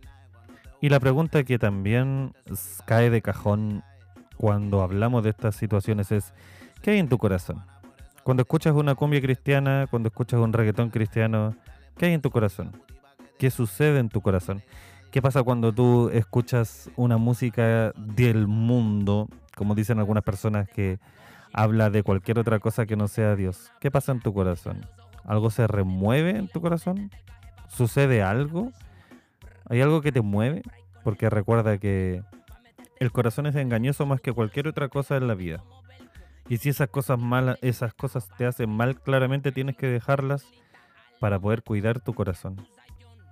Y 0.82 0.90
la 0.90 1.00
pregunta 1.00 1.44
que 1.44 1.58
también 1.58 2.36
cae 2.86 3.10
de 3.10 3.22
cajón 3.22 3.84
cuando 4.36 4.82
hablamos 4.82 5.24
de 5.24 5.30
estas 5.30 5.56
situaciones 5.56 6.12
es, 6.12 6.34
¿qué 6.82 6.92
hay 6.92 7.00
en 7.00 7.10
tu 7.10 7.18
corazón? 7.18 7.64
Cuando 8.24 8.42
escuchas 8.42 8.76
una 8.76 8.94
cumbia 8.94 9.22
cristiana, 9.22 9.88
cuando 9.90 10.08
escuchas 10.10 10.40
un 10.40 10.54
reggaetón 10.54 10.90
cristiano, 10.90 11.56
¿qué 11.98 12.06
hay 12.08 12.14
en 12.14 12.22
tu 12.22 12.30
corazón? 12.30 12.72
¿Qué 13.38 13.50
sucede 13.50 14.00
en 14.00 14.10
tu 14.10 14.22
corazón? 14.22 14.64
¿Qué 15.12 15.22
pasa 15.22 15.44
cuando 15.44 15.74
tú 15.74 16.10
escuchas 16.10 16.90
una 16.96 17.18
música 17.18 17.92
del 17.96 18.48
mundo, 18.48 19.28
como 19.56 19.76
dicen 19.76 20.00
algunas 20.00 20.24
personas 20.24 20.70
que 20.70 21.00
habla 21.54 21.90
de 21.90 22.04
cualquier 22.04 22.40
otra 22.40 22.60
cosa 22.60 22.86
que 22.86 22.96
no 22.96 23.08
sea 23.08 23.36
Dios? 23.36 23.72
¿Qué 23.80 23.90
pasa 23.90 24.12
en 24.12 24.20
tu 24.20 24.34
corazón? 24.34 24.86
¿Algo 25.24 25.50
se 25.50 25.68
remueve 25.68 26.32
en 26.32 26.48
tu 26.48 26.62
corazón? 26.62 27.10
¿Sucede 27.68 28.22
algo? 28.22 28.72
¿Hay 29.70 29.82
algo 29.82 30.02
que 30.02 30.12
te 30.12 30.22
mueve? 30.22 30.62
Porque 31.04 31.30
recuerda 31.30 31.78
que 31.78 32.22
el 33.00 33.12
corazón 33.12 33.48
es 33.48 33.56
engañoso 33.56 34.06
más 34.06 34.22
que 34.22 34.34
cualquier 34.34 34.68
otra 34.68 34.90
cosa 34.90 35.18
en 35.18 35.28
la 35.28 35.36
vida. 35.36 35.64
Y 36.50 36.58
si 36.58 36.70
esas 36.70 36.90
cosas 36.90 37.20
malas, 37.20 37.58
esas 37.62 37.94
cosas 37.94 38.30
te 38.38 38.46
hacen 38.46 38.70
mal, 38.70 39.00
claramente 39.00 39.52
tienes 39.52 39.76
que 39.76 39.88
dejarlas 39.88 40.46
para 41.20 41.40
poder 41.40 41.64
cuidar 41.64 42.00
tu 42.00 42.14
corazón. 42.14 42.56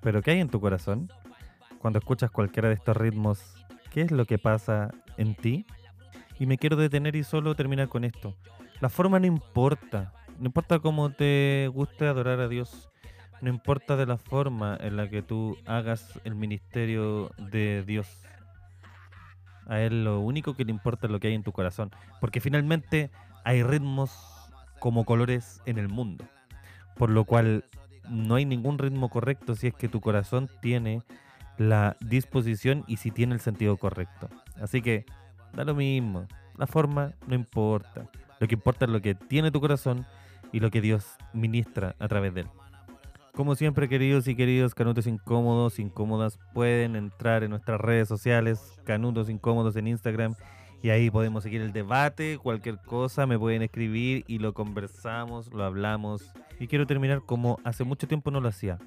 Pero 0.02 0.22
¿qué 0.22 0.32
hay 0.32 0.40
en 0.40 0.50
tu 0.50 0.60
corazón? 0.60 1.12
Cuando 1.80 2.00
escuchas 2.00 2.32
cualquiera 2.32 2.70
de 2.70 2.76
estos 2.76 2.98
ritmos, 2.98 3.56
¿qué 3.92 4.02
es 4.02 4.12
lo 4.12 4.26
que 4.26 4.38
pasa 4.38 4.92
en 5.18 5.36
ti? 5.36 5.66
Y 6.40 6.46
me 6.46 6.58
quiero 6.58 6.76
detener 6.76 7.16
y 7.16 7.24
solo 7.24 7.56
terminar 7.56 7.88
con 7.88 8.04
esto. 8.04 8.36
La 8.82 8.90
forma 8.90 9.20
no 9.20 9.26
importa. 9.26 10.14
No 10.40 10.48
importa 10.48 10.80
cómo 10.80 11.12
te 11.12 11.70
guste 11.74 12.08
adorar 12.08 12.40
a 12.40 12.48
Dios. 12.48 12.90
No 13.42 13.50
importa 13.50 13.96
de 13.96 14.06
la 14.06 14.18
forma 14.18 14.78
en 14.80 14.98
la 14.98 15.10
que 15.10 15.22
tú 15.22 15.58
hagas 15.66 16.20
el 16.24 16.36
ministerio 16.36 17.32
de 17.38 17.84
Dios. 17.84 18.08
A 19.68 19.80
Él 19.80 20.04
lo 20.04 20.20
único 20.20 20.56
que 20.56 20.66
le 20.66 20.72
importa 20.72 21.08
es 21.08 21.12
lo 21.12 21.20
que 21.20 21.28
hay 21.28 21.34
en 21.34 21.44
tu 21.44 21.52
corazón. 21.52 21.92
Porque 22.20 22.42
finalmente 22.42 23.12
hay 23.44 23.64
ritmos 23.64 24.12
como 24.80 25.06
colores 25.06 25.62
en 25.66 25.78
el 25.78 25.88
mundo. 25.88 26.26
Por 26.96 27.10
lo 27.10 27.26
cual 27.26 27.66
no 28.10 28.36
hay 28.36 28.46
ningún 28.46 28.78
ritmo 28.78 29.10
correcto 29.10 29.56
si 29.56 29.68
es 29.68 29.74
que 29.74 29.90
tu 29.90 30.02
corazón 30.02 30.50
tiene 30.62 31.02
la 31.58 31.98
disposición 32.02 32.84
y 32.88 32.98
si 32.98 33.12
tiene 33.12 33.34
el 33.34 33.40
sentido 33.40 33.78
correcto. 33.78 34.30
Así 34.62 34.82
que 34.82 35.06
da 35.54 35.64
lo 35.64 35.76
mismo. 35.76 36.28
La 36.58 36.68
forma 36.68 37.14
no 37.28 37.36
importa. 37.36 38.10
Lo 38.40 38.48
que 38.48 38.56
importa 38.56 38.86
es 38.86 38.92
lo 38.92 39.02
que 39.02 39.16
tiene 39.16 39.52
tu 39.52 39.62
corazón 39.62 40.06
y 40.52 40.60
lo 40.60 40.72
que 40.72 40.82
Dios 40.82 41.06
ministra 41.34 41.96
a 42.00 42.08
través 42.08 42.34
de 42.34 42.42
él. 42.42 42.48
Como 43.34 43.56
siempre, 43.56 43.90
queridos 43.90 44.30
y 44.30 44.36
queridos 44.36 44.74
canutos 44.74 45.08
incómodos, 45.08 45.80
incómodas, 45.80 46.40
pueden 46.54 46.96
entrar 46.96 47.44
en 47.44 47.50
nuestras 47.50 47.82
redes 47.82 48.08
sociales, 48.08 48.80
canutos 48.86 49.30
incómodos 49.30 49.76
en 49.76 49.88
Instagram, 49.88 50.36
y 50.82 50.90
ahí 50.90 51.10
podemos 51.10 51.44
seguir 51.44 51.62
el 51.62 51.74
debate, 51.74 52.38
cualquier 52.38 52.78
cosa, 52.78 53.28
me 53.28 53.38
pueden 53.38 53.62
escribir 53.62 54.24
y 54.28 54.40
lo 54.40 54.54
conversamos, 54.54 55.52
lo 55.52 55.66
hablamos. 55.66 56.32
Y 56.60 56.68
quiero 56.68 56.88
terminar 56.88 57.22
como 57.26 57.60
hace 57.64 57.84
mucho 57.84 58.08
tiempo 58.08 58.32
no 58.32 58.42
lo 58.42 58.50
hacía. 58.50 58.80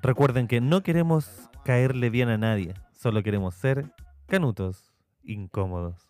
Recuerden 0.00 0.46
que 0.46 0.60
no 0.60 0.82
queremos 0.82 1.50
caerle 1.64 2.10
bien 2.10 2.28
a 2.28 2.38
nadie, 2.38 2.74
solo 2.92 3.22
queremos 3.22 3.54
ser 3.54 3.92
canutos 4.26 4.92
incómodos. 5.24 6.07